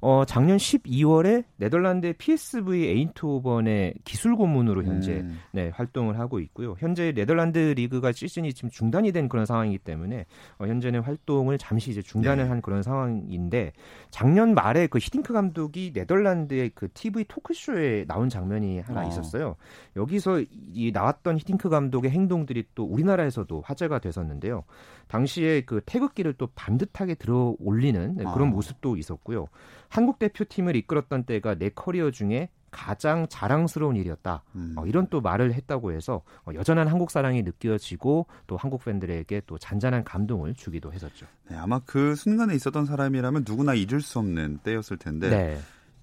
어, 0.01 0.23
작년 0.25 0.57
12월에 0.57 1.45
네덜란드의 1.57 2.13
PSV 2.13 2.87
에인트호번의 2.87 3.95
기술 4.03 4.35
고문으로 4.35 4.83
현재 4.83 5.21
음. 5.21 5.39
네, 5.51 5.69
활동을 5.69 6.19
하고 6.19 6.39
있고요. 6.39 6.75
현재 6.79 7.11
네덜란드 7.11 7.57
리그가 7.59 8.11
시즌이 8.11 8.53
지금 8.53 8.69
중단이 8.69 9.11
된 9.11 9.29
그런 9.29 9.45
상황이기 9.45 9.79
때문에 9.79 10.25
어, 10.59 10.67
현재는 10.67 11.01
활동을 11.01 11.57
잠시 11.57 11.91
이제 11.91 12.01
중단을 12.01 12.43
네. 12.43 12.49
한 12.49 12.61
그런 12.61 12.83
상황인데 12.83 13.73
작년 14.09 14.53
말에 14.53 14.87
그 14.87 14.99
히딩크 14.99 15.33
감독이 15.33 15.91
네덜란드의 15.93 16.71
그 16.75 16.89
TV 16.93 17.25
토크쇼에 17.27 18.05
나온 18.05 18.29
장면이 18.29 18.81
하나 18.81 19.05
어. 19.05 19.07
있었어요. 19.07 19.55
여기서 19.95 20.43
이 20.73 20.91
나왔던 20.93 21.37
히딩크 21.37 21.69
감독의 21.69 22.11
행동들이 22.11 22.65
또 22.75 22.83
우리나라에서도 22.85 23.61
화제가 23.65 23.99
됐었는데요. 23.99 24.63
당시에 25.07 25.61
그 25.61 25.81
태극기를 25.85 26.33
또 26.33 26.47
반듯하게 26.55 27.15
들어 27.15 27.55
올리는 27.59 28.15
네, 28.15 28.23
그런 28.23 28.49
아. 28.49 28.51
모습도 28.51 28.97
있었고요. 28.97 29.47
한국 29.95 30.19
대표팀을 30.19 30.75
이끌었던 30.75 31.23
때가 31.23 31.55
내 31.55 31.69
커리어 31.69 32.11
중에 32.11 32.49
가장 32.69 33.25
자랑스러운 33.29 33.95
일이었다. 33.95 34.43
음. 34.55 34.73
어, 34.75 34.85
이런 34.85 35.07
또 35.07 35.21
말을 35.21 35.53
했다고 35.53 35.93
해서 35.93 36.21
어, 36.43 36.51
여전한 36.53 36.89
한국 36.89 37.09
사랑이 37.11 37.43
느껴지고 37.43 38.25
또 38.45 38.57
한국 38.57 38.83
팬들에게 38.83 39.43
또 39.47 39.57
잔잔한 39.57 40.03
감동을 40.03 40.53
주기도 40.55 40.91
했었죠. 40.91 41.25
네, 41.49 41.55
아마 41.55 41.79
그 41.85 42.13
순간에 42.15 42.53
있었던 42.55 42.85
사람이라면 42.85 43.45
누구나 43.47 43.73
잊을 43.73 44.01
수 44.01 44.19
없는 44.19 44.57
때였을 44.63 44.97
텐데 44.97 45.29
네. 45.29 45.57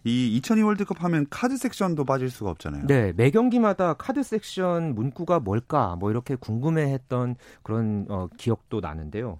이 0.04 0.38
2002 0.38 0.62
월드컵 0.62 1.04
하면 1.04 1.26
카드 1.28 1.58
섹션도 1.58 2.06
빠질 2.06 2.30
수가 2.30 2.48
없잖아요. 2.48 2.86
네, 2.86 3.12
매 3.14 3.30
경기마다 3.30 3.92
카드 3.92 4.22
섹션 4.22 4.94
문구가 4.94 5.40
뭘까 5.40 5.96
뭐 6.00 6.10
이렇게 6.10 6.34
궁금해했던 6.34 7.36
그런 7.62 8.06
어, 8.08 8.28
기억도 8.38 8.80
나는데요. 8.80 9.38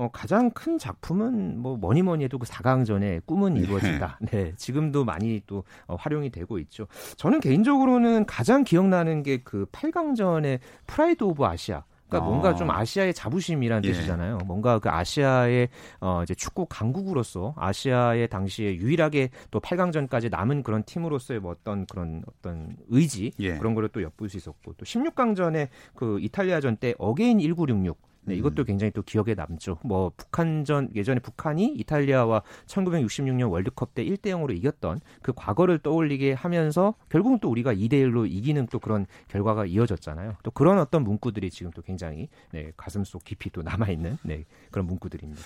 어, 0.00 0.08
가장 0.10 0.50
큰 0.50 0.78
작품은 0.78 1.58
뭐 1.58 1.76
뭐니 1.76 2.02
뭐니 2.02 2.24
해도 2.24 2.38
그 2.38 2.46
4강전의 2.46 3.26
꿈은 3.26 3.56
이루어진다. 3.56 4.18
네, 4.32 4.54
지금도 4.56 5.04
많이 5.04 5.42
또 5.46 5.64
어, 5.86 5.96
활용이 5.96 6.30
되고 6.30 6.58
있죠. 6.58 6.86
저는 7.16 7.40
개인적으로는 7.40 8.24
가장 8.26 8.64
기억나는 8.64 9.22
게 9.22 9.40
그 9.44 9.66
8강전의 9.66 10.60
Pride 10.86 11.24
of 11.24 11.44
Asia. 11.44 11.84
그러니까 12.08 12.26
아. 12.26 12.28
뭔가 12.30 12.54
좀 12.54 12.70
아시아의 12.70 13.14
자부심이란 13.14 13.84
예. 13.84 13.92
뜻이잖아요. 13.92 14.38
뭔가 14.44 14.78
그 14.78 14.88
아시아의 14.88 15.68
어 16.00 16.22
이제 16.22 16.34
축구 16.34 16.66
강국으로서 16.66 17.54
아시아의 17.56 18.28
당시에 18.28 18.76
유일하게 18.76 19.30
또 19.50 19.60
8강전까지 19.60 20.30
남은 20.30 20.62
그런 20.62 20.82
팀으로서의 20.82 21.40
뭐 21.40 21.52
어떤 21.52 21.86
그런 21.86 22.22
어떤 22.26 22.76
의지 22.88 23.32
예. 23.38 23.56
그런 23.58 23.74
거를 23.74 23.88
또 23.90 24.02
엿볼 24.02 24.28
수 24.28 24.36
있었고 24.36 24.74
또 24.74 24.84
16강전에 24.84 25.68
그 25.94 26.18
이탈리아전 26.20 26.76
때 26.76 26.94
Again 26.98 27.38
1966 27.38 28.09
네, 28.22 28.34
이것도 28.34 28.64
굉장히 28.64 28.90
또 28.90 29.02
기억에 29.02 29.34
남죠. 29.34 29.78
뭐 29.82 30.12
북한전 30.16 30.90
예전에 30.94 31.20
북한이 31.20 31.74
이탈리아와 31.76 32.42
1966년 32.66 33.50
월드컵 33.50 33.94
때 33.94 34.04
1대 34.04 34.26
0으로 34.26 34.54
이겼던 34.56 35.00
그 35.22 35.32
과거를 35.34 35.78
떠올리게 35.78 36.32
하면서 36.34 36.94
결국은 37.08 37.38
또 37.40 37.50
우리가 37.50 37.74
2대 37.74 37.92
1로 37.92 38.30
이기는 38.30 38.66
또 38.66 38.78
그런 38.78 39.06
결과가 39.28 39.66
이어졌잖아요. 39.66 40.36
또 40.42 40.50
그런 40.50 40.78
어떤 40.78 41.02
문구들이 41.04 41.50
지금 41.50 41.70
또 41.72 41.82
굉장히 41.82 42.28
네, 42.52 42.72
가슴 42.76 43.04
속 43.04 43.24
깊이 43.24 43.50
또 43.50 43.62
남아 43.62 43.88
있는 43.88 44.18
네, 44.22 44.44
그런 44.70 44.86
문구들입니다. 44.86 45.42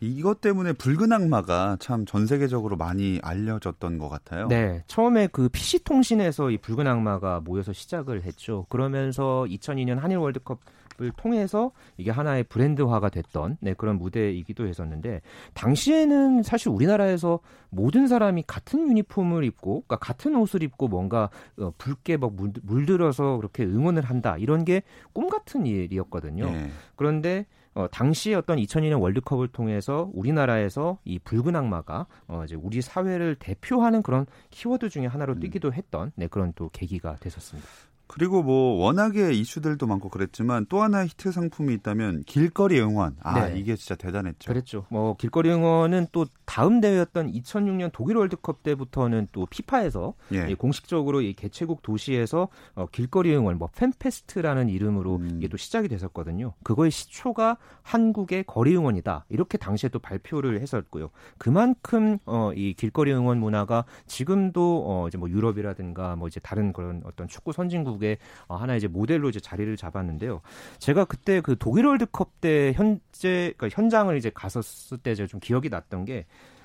이것 0.00 0.40
때문에 0.40 0.72
붉은 0.74 1.12
악마가 1.12 1.76
참 1.80 2.04
전 2.06 2.26
세계적으로 2.26 2.76
많이 2.76 3.18
알려졌던 3.22 3.98
것 3.98 4.08
같아요. 4.08 4.46
네, 4.48 4.82
처음에 4.86 5.26
그 5.26 5.48
PC 5.48 5.84
통신에서 5.84 6.50
이 6.50 6.58
붉은 6.58 6.86
악마가 6.86 7.40
모여서 7.40 7.72
시작을 7.72 8.22
했죠. 8.22 8.66
그러면서 8.68 9.44
2002년 9.48 9.96
한일 9.98 10.18
월드컵 10.18 10.60
을 11.00 11.12
통해서 11.16 11.70
이게 11.96 12.10
하나의 12.10 12.42
브랜드화가 12.42 13.08
됐던 13.10 13.58
네, 13.60 13.72
그런 13.72 13.98
무대이기도 13.98 14.66
했었는데 14.66 15.20
당시에는 15.54 16.42
사실 16.42 16.70
우리나라에서 16.70 17.38
모든 17.70 18.08
사람이 18.08 18.42
같은 18.48 18.88
유니폼을 18.88 19.44
입고 19.44 19.84
그러니까 19.86 19.94
같은 19.98 20.34
옷을 20.34 20.64
입고 20.64 20.88
뭔가 20.88 21.30
어, 21.56 21.72
붉게 21.78 22.16
막 22.16 22.32
물- 22.34 22.50
물들어서 22.64 23.36
그렇게 23.36 23.62
응원을 23.64 24.02
한다 24.02 24.36
이런 24.38 24.64
게 24.64 24.82
꿈 25.12 25.28
같은 25.28 25.66
일이었거든요. 25.66 26.46
예. 26.48 26.70
그런데 26.96 27.46
어, 27.78 27.86
당시 27.86 28.34
어떤 28.34 28.58
2002년 28.58 29.00
월드컵을 29.00 29.46
통해서 29.48 30.10
우리나라에서 30.12 30.98
이 31.04 31.20
붉은 31.20 31.54
악마가 31.54 32.08
어, 32.26 32.42
이제 32.44 32.56
우리 32.56 32.82
사회를 32.82 33.36
대표하는 33.36 34.02
그런 34.02 34.26
키워드 34.50 34.88
중에 34.88 35.06
하나로 35.06 35.34
음. 35.34 35.40
뛰기도 35.40 35.72
했던 35.72 36.10
네, 36.16 36.26
그런 36.26 36.52
또 36.56 36.70
계기가 36.72 37.14
됐었습니다. 37.20 37.68
그리고 38.08 38.42
뭐 38.42 38.82
워낙에 38.82 39.32
이슈들도 39.34 39.86
많고 39.86 40.08
그랬지만 40.08 40.66
또 40.68 40.82
하나 40.82 41.04
히트 41.04 41.30
상품이 41.30 41.74
있다면 41.74 42.24
길거리 42.24 42.80
응원. 42.80 43.16
아 43.20 43.48
네. 43.48 43.58
이게 43.58 43.76
진짜 43.76 43.94
대단했죠. 43.94 44.48
그랬죠. 44.48 44.86
뭐 44.88 45.14
길거리 45.14 45.50
응원은 45.50 46.08
또 46.10 46.26
다음 46.46 46.80
대회였던 46.80 47.30
2006년 47.32 47.90
독일 47.92 48.16
월드컵 48.16 48.62
때부터는 48.62 49.28
또 49.32 49.46
피파에서 49.46 50.14
예. 50.32 50.54
공식적으로 50.54 51.20
이 51.20 51.34
개최국 51.34 51.82
도시에서 51.82 52.48
어, 52.74 52.86
길거리 52.86 53.34
응원, 53.36 53.58
뭐 53.58 53.68
Fan 53.76 53.98
Fest라는 53.98 54.70
이름으로 54.70 55.16
음. 55.16 55.36
이게 55.36 55.48
또 55.48 55.58
시작이 55.58 55.88
됐었거든요. 55.88 56.54
그거의 56.62 56.90
시초가 56.90 57.58
한국의 57.82 58.44
거리 58.44 58.74
응원이다. 58.74 59.26
이렇게 59.28 59.58
당시에 59.58 59.90
또 59.90 59.98
발표를 59.98 60.60
했었고요. 60.62 61.10
그만큼 61.36 62.18
어, 62.24 62.52
이 62.54 62.72
길거리 62.72 63.12
응원 63.12 63.38
문화가 63.38 63.84
지금도 64.06 64.84
어, 64.86 65.08
이제 65.08 65.18
뭐 65.18 65.28
유럽이라든가 65.28 66.16
뭐 66.16 66.28
이제 66.28 66.40
다른 66.40 66.72
그런 66.72 67.02
어떤 67.04 67.28
축구 67.28 67.52
선진국 67.52 67.97
대 67.97 67.97
한민국의 67.98 68.18
어, 68.46 68.56
하나 68.56 68.76
이제 68.76 68.86
모델로 68.88 69.28
이제 69.28 69.40
자리를 69.40 69.76
잡았는데요. 69.76 70.40
제가 70.78 71.04
그때 71.04 71.40
그 71.40 71.56
독일 71.58 71.86
월드컵 71.86 72.40
때 72.40 72.72
현재 72.74 73.52
그러니까 73.56 73.68
현장을 73.70 74.16
이제 74.16 74.30
갔었을 74.32 74.98
때 74.98 75.14
제가 75.14 75.26
좀 75.26 75.40
기억이 75.40 75.68
났던 75.68 76.04
게 76.04 76.24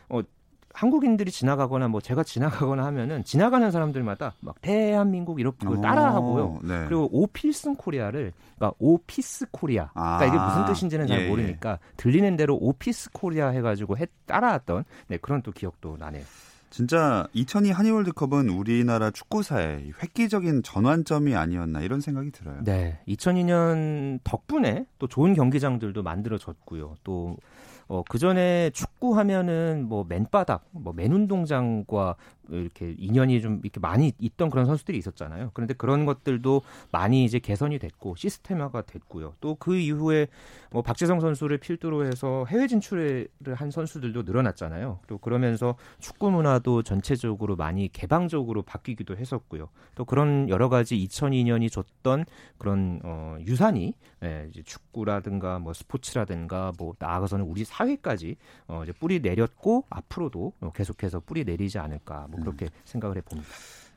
어, 0.10 0.22
한국인들이 0.74 1.30
지나가거나 1.30 1.88
뭐 1.88 2.02
제가 2.02 2.24
지나가거나 2.24 2.84
하면은 2.86 3.24
지나가는 3.24 3.70
사람들마다 3.70 4.34
막 4.40 4.60
대한민국 4.62 5.40
이렇게 5.40 5.68
어, 5.68 5.80
따라하고요. 5.82 6.60
네. 6.64 6.86
그리고 6.86 7.10
오 7.12 7.19
필승 7.19 7.76
코리아를 7.76 8.32
그러니까 8.56 8.76
오피스 8.80 9.48
코리아. 9.52 9.92
그러니까 9.94 10.26
이게 10.26 10.38
무슨 10.38 10.62
아, 10.62 10.66
뜻인지는 10.66 11.08
잘 11.08 11.20
예, 11.20 11.26
예. 11.26 11.30
모르니까 11.30 11.80
들리는 11.98 12.36
대로 12.38 12.58
오피스 12.60 13.12
코리아 13.12 13.50
해가지고 13.50 13.98
해 13.98 14.08
따라왔던 14.26 14.86
네, 15.08 15.18
그런 15.18 15.42
또 15.44 15.52
기억도 15.52 15.98
나네요. 16.00 16.24
진짜 16.74 17.28
2002 17.34 17.70
한일 17.70 17.92
월드컵은 17.92 18.50
우리나라 18.50 19.12
축구사의 19.12 19.94
획기적인 20.02 20.64
전환점이 20.64 21.36
아니었나 21.36 21.82
이런 21.82 22.02
생각이 22.02 22.32
들어요. 22.32 22.64
네. 22.64 23.00
2002년 23.08 24.20
덕분에 24.24 24.88
또 24.98 25.06
좋은 25.06 25.36
경기장들도 25.36 26.02
만들어졌고요. 26.02 26.96
또 27.04 27.38
어, 27.88 28.02
그 28.10 28.18
전에 28.18 28.72
축구 28.72 29.16
하면은 29.20 29.86
뭐 29.88 30.04
맨바닥, 30.10 30.66
뭐 30.72 30.94
맨운동장과 30.94 32.16
이렇게 32.50 32.96
인연이 32.98 33.42
좀 33.42 33.60
이렇게 33.64 33.80
많이 33.80 34.14
있던 34.20 34.50
그런 34.50 34.66
선수들이 34.66 34.98
있었잖아요. 34.98 35.52
그런데 35.54 35.74
그런 35.74 36.06
것들도 36.06 36.62
많이 36.92 37.26
이제 37.26 37.40
개선이 37.40 37.80
됐고 37.80 38.16
시스템화가 38.16 38.84
됐고요. 38.84 39.34
또 39.40 39.56
그 39.64 39.78
이후에 39.78 40.28
뭐 40.72 40.82
박재성 40.82 41.22
선수를 41.22 41.58
필두로 41.58 42.06
해서 42.06 42.46
해외 42.50 42.68
진출을 42.68 43.30
한 43.54 43.72
선수들도 43.72 44.24
늘어났잖아요. 44.24 45.00
또 45.08 45.18
그러면서 45.20 45.76
축구 46.00 46.32
문화도 46.32 46.84
전체적으로 46.84 47.56
많이 47.56 47.88
개방적으로 47.88 48.62
바뀌기도 48.64 49.16
했었고요. 49.16 49.70
또 49.96 50.04
그런 50.04 50.50
여러 50.50 50.68
가지 50.68 50.98
2002년이 50.98 51.72
줬던 51.72 52.26
그런 52.58 53.00
어 53.04 53.38
유산이 53.40 53.94
예, 54.24 54.48
이제 54.50 54.64
축구라든가 54.64 55.60
뭐 55.60 55.74
스포츠라든가 55.74 56.72
뭐 56.78 56.94
나아가서는 57.00 57.46
우리 57.46 57.64
사회까지 57.64 58.36
어 58.68 58.82
이제 58.84 58.92
뿌리 58.94 59.20
내렸고 59.20 59.86
앞으로도 59.90 60.54
계속해서 60.74 61.22
뿌리 61.22 61.44
내리지 61.44 61.80
않을까 61.80 62.28
뭐 62.36 62.40
그렇게 62.42 62.66
음. 62.66 62.70
생각을 62.86 63.18
해봅니다. 63.18 63.50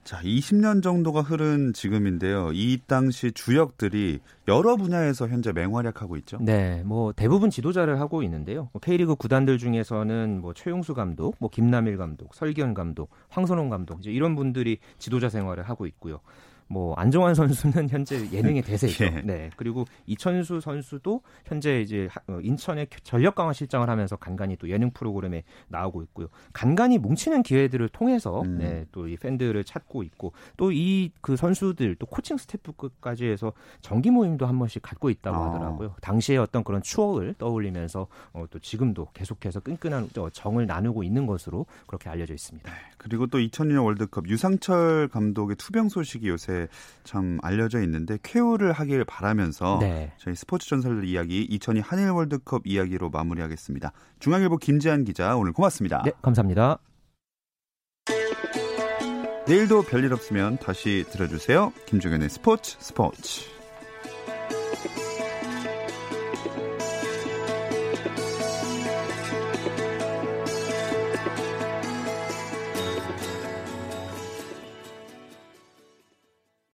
자, 0.06 0.20
20년 0.22 0.84
정도가 0.84 1.20
흐른 1.20 1.72
지금인데요. 1.72 2.52
이 2.52 2.78
당시 2.86 3.32
주역들이 3.32 4.20
여러 4.46 4.76
분야에서 4.76 5.26
현재 5.26 5.50
맹활약하고 5.50 6.16
있죠. 6.18 6.38
네, 6.40 6.80
뭐 6.84 7.12
대부분 7.12 7.50
지도자를 7.50 7.98
하고 7.98 8.22
있는데요. 8.22 8.68
뭐 8.72 8.80
K리그 8.80 9.16
구단들 9.16 9.58
중에서는 9.58 10.40
뭐 10.40 10.54
최용수 10.54 10.94
감독, 10.94 11.34
뭐 11.40 11.50
김남일 11.50 11.96
감독, 11.96 12.36
설기현 12.36 12.74
감독, 12.74 13.10
황선홍 13.30 13.68
감독 13.68 13.98
이제 13.98 14.12
이런 14.12 14.36
분들이 14.36 14.78
지도자 14.98 15.28
생활을 15.28 15.64
하고 15.64 15.86
있고요. 15.86 16.20
뭐 16.68 16.94
안정환 16.94 17.34
선수는 17.34 17.88
현재 17.90 18.30
예능의 18.32 18.62
대세죠. 18.62 19.04
예. 19.04 19.10
네. 19.24 19.50
그리고 19.56 19.84
이천수 20.06 20.60
선수도 20.60 21.22
현재 21.44 21.80
이제 21.80 22.08
어, 22.28 22.38
인천의 22.40 22.88
전력 23.02 23.34
강화 23.34 23.52
실장을 23.52 23.88
하면서 23.88 24.16
간간히 24.16 24.56
또 24.56 24.68
예능 24.68 24.90
프로그램에 24.90 25.44
나오고 25.68 26.02
있고요. 26.04 26.28
간간히 26.52 26.98
뭉치는 26.98 27.42
기회들을 27.42 27.88
통해서 27.90 28.42
음. 28.42 28.58
네, 28.58 28.84
또 28.92 29.06
이 29.06 29.16
팬들을 29.16 29.62
찾고 29.64 30.02
있고 30.02 30.32
또 30.56 30.70
이 30.72 31.10
그 31.20 31.36
선수들 31.36 31.96
또 31.96 32.06
코칭 32.06 32.36
스태프까지 32.36 33.26
해서 33.26 33.52
정기 33.80 34.10
모임도 34.10 34.46
한 34.46 34.58
번씩 34.58 34.82
갖고 34.82 35.10
있다고 35.10 35.36
아. 35.36 35.48
하더라고요. 35.48 35.94
당시에 36.00 36.36
어떤 36.36 36.62
그런 36.64 36.82
추억을 36.82 37.34
떠올리면서 37.38 38.06
어, 38.32 38.44
또 38.50 38.58
지금도 38.58 39.08
계속해서 39.12 39.60
끈끈한 39.60 40.10
정을 40.32 40.66
나누고 40.66 41.02
있는 41.02 41.26
것으로 41.26 41.66
그렇게 41.86 42.08
알려져 42.08 42.34
있습니다. 42.34 42.70
네. 42.70 42.76
그리고 42.96 43.26
또 43.26 43.38
2002년 43.38 43.84
월드컵 43.84 44.28
유상철 44.28 45.08
감독의 45.08 45.56
투병 45.56 45.88
소식이 45.88 46.28
요새 46.28 46.55
참 47.04 47.38
알려져 47.42 47.80
있는데 47.82 48.18
쾌유를 48.22 48.72
하길 48.72 49.04
바라면서 49.04 49.78
네. 49.80 50.12
저희 50.18 50.34
스포츠 50.34 50.68
전설 50.68 51.04
이야기 51.04 51.42
2002 51.42 51.80
한일 51.80 52.10
월드컵 52.10 52.62
이야기로 52.66 53.10
마무리하겠습니다. 53.10 53.92
중앙일보 54.18 54.58
김지한 54.58 55.04
기자 55.04 55.36
오늘 55.36 55.52
고맙습니다. 55.52 56.02
네, 56.04 56.12
감사합니다. 56.22 56.78
내일도 59.46 59.82
별일 59.82 60.12
없으면 60.12 60.58
다시 60.58 61.04
들어주세요. 61.10 61.72
김종현의 61.86 62.28
스포츠 62.28 62.76
스포츠. 62.80 63.55